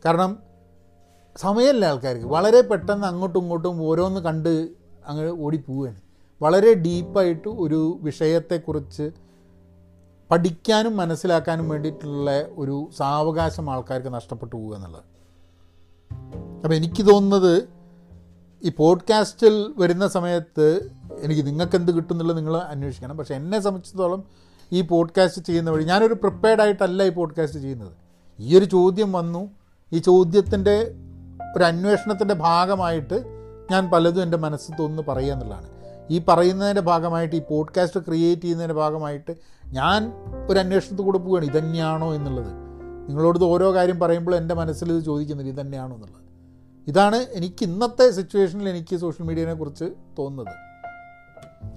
കാരണം 0.06 0.40
സമയമല്ല 1.38 1.86
ആൾക്കാർക്ക്. 1.86 2.26
വളരെ 2.26 2.62
പെട്ടെന്ന് 2.62 3.08
അങ്ങോട്ടും 3.08 3.40
ഇങ്ങോട്ടും 3.40 3.82
ഓരോന്ന് 3.84 4.22
കണ്ട് 4.22 4.54
അങ്ങ് 5.08 5.32
ഓടിപ്പോവുകയാണ് 5.42 6.09
വളരെ 6.42 6.74
ഡീപ്പായിട്ട് 6.74 7.50
ഒരു 7.50 8.00
വിഷയത്തെക്കുറിച്ച് 8.02 9.12
പഠിക്കാനും 10.32 10.98
മനസ്സിലാക്കാനും 10.98 11.70
വേണ്ടിയിട്ടുള്ള 11.70 12.42
ഒരു 12.42 12.90
സാവകാശം 12.98 13.70
ആൾക്കാർക്ക് 13.70 14.14
നഷ്ടപ്പെട്ടു 14.14 14.56
പോകുക 14.56 14.76
എന്നുള്ളത്. 14.76 15.02
അപ്പോൾ 16.64 16.74
എനിക്ക് 16.74 17.10
തോന്നുന്നത് 17.10 17.70
ഈ 18.64 18.72
പോഡ്കാസ്റ്റിൽ 18.78 19.74
വരുന്ന 19.78 20.08
സമയത്ത് 20.08 20.92
എനിക്ക് 21.22 21.46
നിങ്ങൾക്ക് 21.46 21.76
എന്ത് 21.76 21.92
കിട്ടുന്നുള്ളത് 21.92 22.38
നിങ്ങൾ 22.38 22.58
അന്വേഷിക്കണം. 22.58 23.18
പക്ഷേ 23.18 23.36
എന്നെ 23.36 23.60
സംബന്ധിച്ചിടത്തോളം 23.60 24.24
ഈ 24.72 24.82
പോഡ്കാസ്റ്റ് 24.82 25.42
ചെയ്യുന്ന 25.42 25.70
വഴി 25.70 25.84
ഞാനൊരു 25.84 26.14
പ്രിപ്പയർഡ് 26.14 26.62
ആയിട്ടല്ല 26.62 27.04
ഈ 27.04 27.10
പോഡ്കാസ്റ്റ് 27.10 27.60
ചെയ്യുന്നത്. 27.60 27.92
ഈ 28.40 28.58
ഒരു 28.58 28.66
ചോദ്യം 28.66 29.12
വന്നു. 29.12 29.50
ഈ 29.94 29.98
ചോദ്യത്തിന്റെ 29.98 30.96
ഒരു 31.56 31.64
അന്വേഷണത്തിന്റെ 31.64 32.34
ഭാഗമായിട്ട് 32.34 33.26
ഞാൻ 33.72 33.90
പലതും 33.90 34.24
എന്റെ 34.24 34.38
മനസ്സിൽ 34.38 34.76
തോന്നുന്നു 34.80 35.12
പറയുക 35.12 35.34
എന്നുള്ളതാണ്. 35.34 35.79
ഈ 36.10 36.22
പറയുന്നതിന്റെ 36.28 36.82
ഭാഗമായിട്ട് 36.82 37.36
ഈ 37.36 37.42
പോഡ്കാസ്റ്റ് 37.50 38.00
ക്രിയേറ്റ് 38.00 38.42
ചെയ്യുന്നതിന്റെ 38.42 38.76
ഭാഗമായിട്ട് 38.76 39.36
ഞാൻ 39.66 40.12
ഒരു 40.50 40.60
അന്വേഷണത്തിൽ 40.60 41.04
കൂടെ 41.04 41.18
പോവുകയാണ്. 41.18 41.46
ഇതന്നെയാണോ 41.46 42.14
എന്നുള്ളത്. 42.14 42.52
നിങ്ങളോട് 43.10 43.44
ഓരോ 43.44 43.74
കാര്യം 43.74 44.00
പറയുമ്പോഴും 44.00 44.38
എന്റെ 44.38 44.56
മനസ്സിൽ 44.56 44.92
ഇത് 44.92 45.04
ചോദിക്കുന്നില്ല. 45.04 45.52
ഇതന്നെയാണോ 45.52 45.96
എന്നുള്ളത്. 45.96 46.20
ഇതാണ് 46.88 47.16
എനിക്ക് 47.16 47.64
ഇന്നത്തെ 47.64 48.12
സിറ്റുവേഷനിൽ 48.12 48.70
എനിക്ക് 48.70 48.96
സോഷ്യൽ 48.96 49.26
മീഡിയനെ 49.26 49.54
കുറിച്ച് 49.54 49.86
തോന്നുന്നത്. 50.20 50.56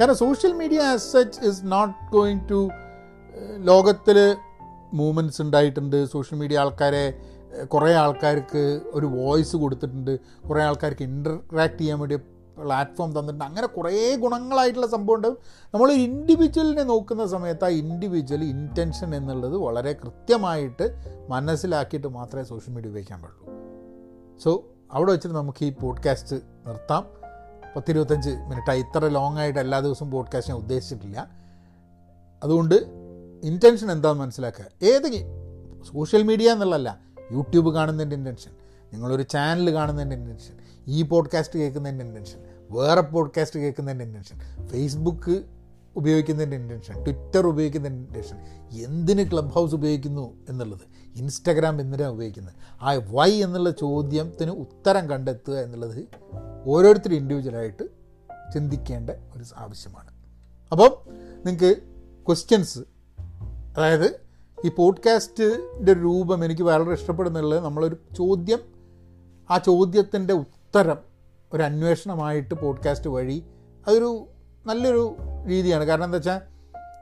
കാരണം 0.01 0.17
social 0.17 0.53
media 0.53 0.81
as 0.81 1.13
such 1.13 1.41
is 1.47 1.61
not 1.65 2.13
going 2.13 2.49
to 2.51 2.69
ലോകത്തിൽ 3.57 4.37
മൂവ്മെന്റ്സ് 4.93 5.43
ഉണ്ടായിട്ടുണ്ട്. 5.43 6.07
സോഷ്യൽ 6.07 6.39
മീഡിയ 6.39 6.59
ആൾക്കാരെ 6.59 7.15
കുറേ 7.65 7.95
ആൾക്കാർക്ക് 7.95 8.81
ഒരു 8.95 9.07
വോയിസ് 9.07 9.57
കൊടുത്തിട്ടുണ്ട്. 9.57 10.21
കുറേ 10.21 10.63
ആൾക്കാർക്ക് 10.63 11.03
ഇന്ററാക്ട് 11.03 11.79
ചെയ്യാൻ 11.79 11.99
വേണ്ടി 11.99 12.19
പ്ലാറ്റ്ഫോം 12.59 13.11
തന്നിട്ടുണ്ട്. 13.11 13.45
അങ്ങനെ 13.45 13.67
കുറേ 13.67 14.17
ഗുണങ്ങളായിട്ടുള്ള 14.17 14.87
സംഭവം 14.87 15.17
ഉണ്ട് 15.17 15.29
നമ്മൾ 15.75 15.93
ഇൻഡിവിജ്വലിനെ 15.93 16.83
നോക്കുന്ന 16.83 17.27
സമയത്ത് 17.27 17.65
ആ 17.65 17.69
ഇൻഡിവിജ്വൽ 17.69 18.45
ഇന്റൻഷൻ 18.45 19.15
എന്നുള്ളത് 19.15 19.57
വളരെ 19.57 19.93
കൃത്യമായിട്ട് 19.93 20.97
മനസ്സിലാക്കിയിട്ട് 21.29 22.09
മാത്രമേ 22.09 22.45
സോഷ്യൽ 22.45 22.75
മീഡിയ 22.75 22.91
ഉപയോഗിക്കാൻ 22.91 23.23
പാടുള്ളൂ. 23.23 23.53
സോ 24.39 24.65
അവിടെ 24.93 25.13
വെച്ചിട്ട് 25.13 25.35
നമുക്ക് 25.35 25.65
ഈ 25.65 25.71
പോഡ്കാസ്റ്റ് 25.71 26.37
നിർത്താം. 26.67 27.07
പത്തിരുപത്തഞ്ച് 27.77 28.31
മിനിറ്റായി. 28.31 28.81
ഇത്ര 28.81 29.09
ലോങ് 29.09 29.39
ആയിട്ട് 29.39 29.61
എല്ലാ 29.61 29.81
ദിവസവും 29.81 30.11
പോഡ്കാസ്റ്റ് 30.11 30.53
ഞാൻ 30.53 30.61
ഉദ്ദേശിച്ചിട്ടില്ല. 30.61 31.31
അതുകൊണ്ട് 32.43 32.75
ഇന്റൻഷൻ 33.45 33.93
എന്താണെന്ന് 33.93 34.25
മനസ്സിലാക്കുക. 34.25 34.87
ഏത് 34.87 35.43
സോഷ്യൽ 35.93 36.23
മീഡിയ 36.23 36.53
എന്നുള്ളതല്ല 36.53 36.99
യൂട്യൂബ് 37.33 37.75
കാണുന്നതിന്റെ 37.75 38.17
ഇന്റൻഷൻ 38.17 38.51
നിങ്ങളൊരു 38.93 39.23
ചാനൽ 39.23 39.75
കാണുന്നതിന്റെ 39.75 40.17
ഇന്റൻഷൻ 40.17 40.62
ഈ 40.87 41.03
പോഡ്കാസ്റ്റ് 41.03 41.59
കേൾക്കുന്നതിന്റെ 41.59 42.05
ഇന്റൻഷൻ 42.05 42.39
വേറെ 42.71 43.01
പോഡ്കാസ്റ്റ് 43.01 43.61
കേൾക്കുന്നതിന്റെ 43.61 44.05
ഇന്റൻഷൻ 44.05 44.67
ഫേസ്ബുക്ക് 44.67 45.43
ഉപയോഗിക്കുന്നതിന്റെ 45.97 46.57
ഇന്റൻഷൻ 46.57 47.05
ട്വിറ്റർ 47.05 47.47
ഉപയോഗിക്കുന്നതിന്റെ 47.47 48.07
ഇന്റൻഷൻ 48.09 48.37
എന്തിന് 48.85 49.31
ക്ലബ് 49.31 49.51
ഹൗസ് 49.51 49.75
ഉപയോഗിക്കുന്നു 49.75 50.37
എന്നുള്ളത്? 50.49 50.81
ഇൻസ്റ്റഗ്രാം 51.17 51.81
എന്തിനാണ് 51.81 52.13
ഉപയോഗിക്കുന്നത്? 52.13 52.55
ആ 52.83 52.95
വൈ 53.11 53.43
എന്നുള്ള 53.43 53.71
ചോദ്യത്തിന് 53.71 54.51
ഉത്തരം 54.51 55.09
കണ്ടെത്തുക 55.09 55.55
എന്നുള്ളത് 55.55 56.09
ഓരോരുത്തരും 56.67 57.15
ഇൻഡിവിജ്വലായിട്ട് 57.15 57.83
ചിന്തിക്കേണ്ട 58.55 59.11
ഒരു 59.11 59.45
ആവശ്യമാണ്. 59.57 60.11
അപ്പം 60.73 60.97
നിങ്ങൾക്ക് 61.47 61.83
ക്വസ്റ്റ്യൻസ് 62.27 62.79
അതായത് 63.77 64.21
ഈ 64.65 64.69
പോഡ്കാസ്റ്റിന്റെ 64.69 65.93
രൂപം 65.93 66.45
എനിക്ക് 66.45 66.63
വളരെ 66.63 66.93
ഇഷ്ടപ്പെടുന്നുള്ളത് 66.93 67.65
നമ്മളൊരു 67.65 67.97
ചോദ്യം 68.17 68.59
ആ 69.51 69.59
ചോദ്യത്തിന്റെ 69.59 70.35
ഉത്തരം 70.75 70.99
ഒരു 71.53 71.63
അന്വേഷണമായിട്ട് 71.63 72.55
പോഡ്കാസ്റ്റ് 72.55 73.11
വഴി 73.11 73.45
അതൊരു 73.87 74.29
നല്ലൊരു 74.67 75.17
രീതിയാണ്. 75.47 75.85
കാരണം 75.85 76.05
എന്താ 76.05 76.17
വെച്ചാൽ 76.17 76.41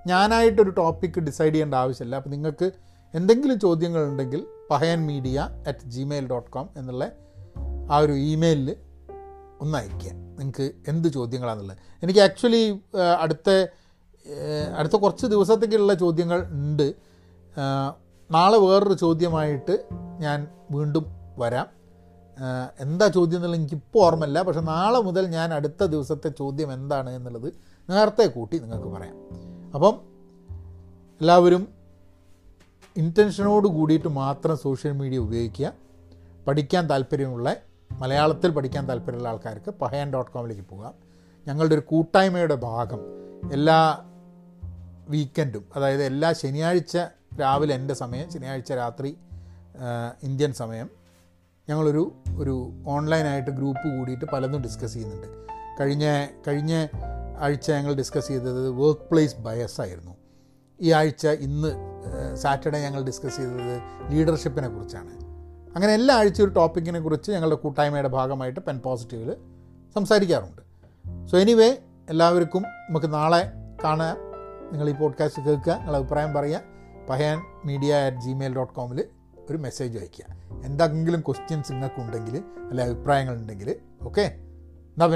ഞാനായിട്ടൊരു 0.06 0.70
ടോപ്പിക്ക് 0.70 1.20
ഡിസൈഡ് 1.20 1.52
ചെയ്യേണ്ട 1.52 1.74
ആവശ്യമില്ല. 1.74 2.16
അപ്പോൾ 2.16 2.30
നിങ്ങൾക്ക് 2.30 2.70
എന്തെങ്കിലും 3.14 3.60
ചോദ്യങ്ങളുണ്ടെങ്കിൽ 3.60 4.46
Pahayan 4.70 5.06
media 5.06 5.48
at 5.66 5.78
Gmail 5.84 6.28
dot 6.28 6.50
com 6.50 6.68
എന്നുള്ള 6.76 7.12
ആ 7.90 7.96
ഒരു 7.96 8.12
ഇമെയിലിൽ 8.12 8.76
ഒന്ന് 9.60 9.78
അയക്കുക 9.78 10.10
നിങ്ങൾക്ക് 10.12 10.70
എന്ത് 10.88 11.08
ചോദ്യങ്ങളാണെന്നുള്ളത് 11.08 11.78
എനിക്ക് 12.02 12.20
ആക്ച്വലി 12.20 12.80
അടുത്ത 13.20 13.66
അടുത്ത 14.76 14.96
കുറച്ച് 14.96 15.26
ദിവസത്തേക്കുള്ള 15.26 15.94
ചോദ്യങ്ങൾ 15.94 16.46
ഉണ്ട്. 16.46 16.94
നാളെ 18.30 18.58
വേറൊരു 18.58 18.94
ചോദ്യമായിട്ട് 18.94 19.84
ഞാൻ 20.18 20.48
വീണ്ടും 20.70 21.06
വരാം. 21.38 21.79
എന്താ 22.80 23.06
ചോദ്യം 23.06 23.38
എന്നുള്ളത് 23.38 23.60
എനിക്കിപ്പോൾ 23.60 24.04
ഓർമ്മയില്ല. 24.04 24.42
പക്ഷെ 24.42 24.60
നാളെ 24.60 25.00
മുതൽ 25.00 25.26
ഞാൻ 25.26 25.54
അടുത്ത 25.54 25.84
ദിവസത്തെ 25.84 26.28
ചോദ്യം 26.28 26.72
എന്താണ് 26.72 27.10
എന്നുള്ളത് 27.10 27.52
നേരത്തെ 27.90 28.26
കൂട്ടി 28.26 28.58
നിങ്ങൾക്ക് 28.58 28.88
പറയാം. 28.88 29.16
അപ്പം 29.74 30.00
എല്ലാവരും 31.20 31.68
ഇന്റൻഷനോട് 32.96 33.68
കൂടിയിട്ട് 33.68 34.08
മാത്രം 34.08 34.56
സോഷ്യൽ 34.56 34.92
മീഡിയ 34.92 35.18
ഉപയോഗിക്കുക. 35.18 35.72
പഠിക്കാൻ 36.46 36.90
താല്പര്യമുള്ള 36.90 37.56
മലയാളത്തിൽ 37.92 38.50
പഠിക്കാൻ 38.50 38.88
താല്പര്യമുള്ള 38.88 39.28
ആൾക്കാർക്ക് 39.28 39.70
പഹയൻ 39.70 40.12
ഡോട്ട് 40.12 40.30
കോമിലേക്ക് 40.30 40.62
പോകാം. 40.62 40.94
ഞങ്ങളുടെ 41.46 41.74
ഒരു 41.74 41.82
കൂട്ടായ്മയുടെ 41.86 42.54
ഭാഗം 42.54 43.00
എല്ലാ 43.52 44.04
വീക്കെൻഡും 45.08 45.64
അതായത് 45.76 46.02
എല്ലാ 46.02 46.32
ശനിയാഴ്ച 46.32 46.98
രാവിലെ 47.40 47.74
എന്റെ 47.74 47.94
സമയം 47.94 48.32
ശനിയാഴ്ച 48.32 48.72
രാത്രി 48.72 49.16
ഇന്ത്യൻ 50.22 50.52
സമയം 50.52 50.99
ഞങ്ങളൊരു 51.70 52.22
ഒരു 52.38 52.72
ഓൺലൈനായിട്ട് 52.86 53.50
ഗ്രൂപ്പ് 53.50 53.98
കൂടിയിട്ട് 53.98 54.24
പലതും 54.24 54.62
ഡിസ്കസ് 54.62 54.92
ചെയ്യുന്നുണ്ട്. 54.92 55.26
കഴിഞ്ഞ 55.80 56.26
കഴിഞ്ഞ 56.48 56.86
ആഴ്ച 57.38 57.72
ഞങ്ങൾ 57.72 57.94
ഡിസ്കസ് 57.94 58.28
ചെയ്തത് 58.28 58.70
വർക്ക് 58.70 59.00
പ്ലേസ് 59.00 59.36
ബയസ് 59.36 59.80
ആയിരുന്നു. 59.80 60.16
ഈ 60.80 60.90
ആഴ്ച 60.90 61.26
ഇന്ന് 61.26 61.72
സാറ്റർഡേ 62.34 62.78
ഞങ്ങൾ 62.78 63.04
ഡിസ്കസ് 63.04 63.36
ചെയ്തത് 63.36 63.80
ലീഡർഷിപ്പിനെ 64.10 64.68
കുറിച്ചാണ്. 64.68 65.10
അങ്ങനെ 65.74 65.92
എല്ലാ 65.92 66.16
ആഴ്ചയും 66.16 66.46
ഒരു 66.46 66.54
ടോപ്പിക്കിനെ 66.54 67.00
കുറിച്ച് 67.00 67.32
ഞങ്ങളുടെ 67.32 67.56
കൂട്ടായ്മയുടെ 67.56 68.08
ഭാഗമായിട്ട് 68.08 68.60
പെൻ 68.60 68.78
പോസിറ്റീവിൽ 68.78 69.36
സംസാരിക്കാറുണ്ട്. 69.94 70.62
സോ 71.30 71.38
എനിവേ 71.38 71.76
എല്ലാവർക്കും 72.10 72.62
നമുക്ക് 72.62 73.14
നാളെ 73.14 73.52
കാണാം. 73.84 74.16
നിങ്ങൾ 74.72 74.88
ഈ 74.88 74.92
പോഡ്കാസ്റ്റ് 74.92 75.42
കേൾക്കുക 75.42 75.72
നിങ്ങളുടെ 75.72 75.98
അഭിപ്രായം 75.98 76.32
പറയുക. 76.34 76.60
Pahayan 77.10 77.38
media 77.64 77.94
at 77.94 78.16
Gmail 78.16 78.54
dot 78.54 78.74
കോമിൽ 78.74 79.04
ഒരു 79.50 79.58
മെസ്സേജ് 79.58 79.98
അയയ്ക്കുക 79.98 80.26
എന്തെങ്കിലും 80.64 81.20
ക്വസ്റ്റ്യൻസ് 81.20 81.72
നിങ്ങൾക്കുണ്ടെങ്കിൽ 81.72 82.36
അല്ലെ 82.70 82.84
അഭിപ്രായങ്ങളുണ്ടെങ്കിൽ 82.84 83.70
ഓക്കെ 84.02 84.26
എന്നാൽ 84.94 85.08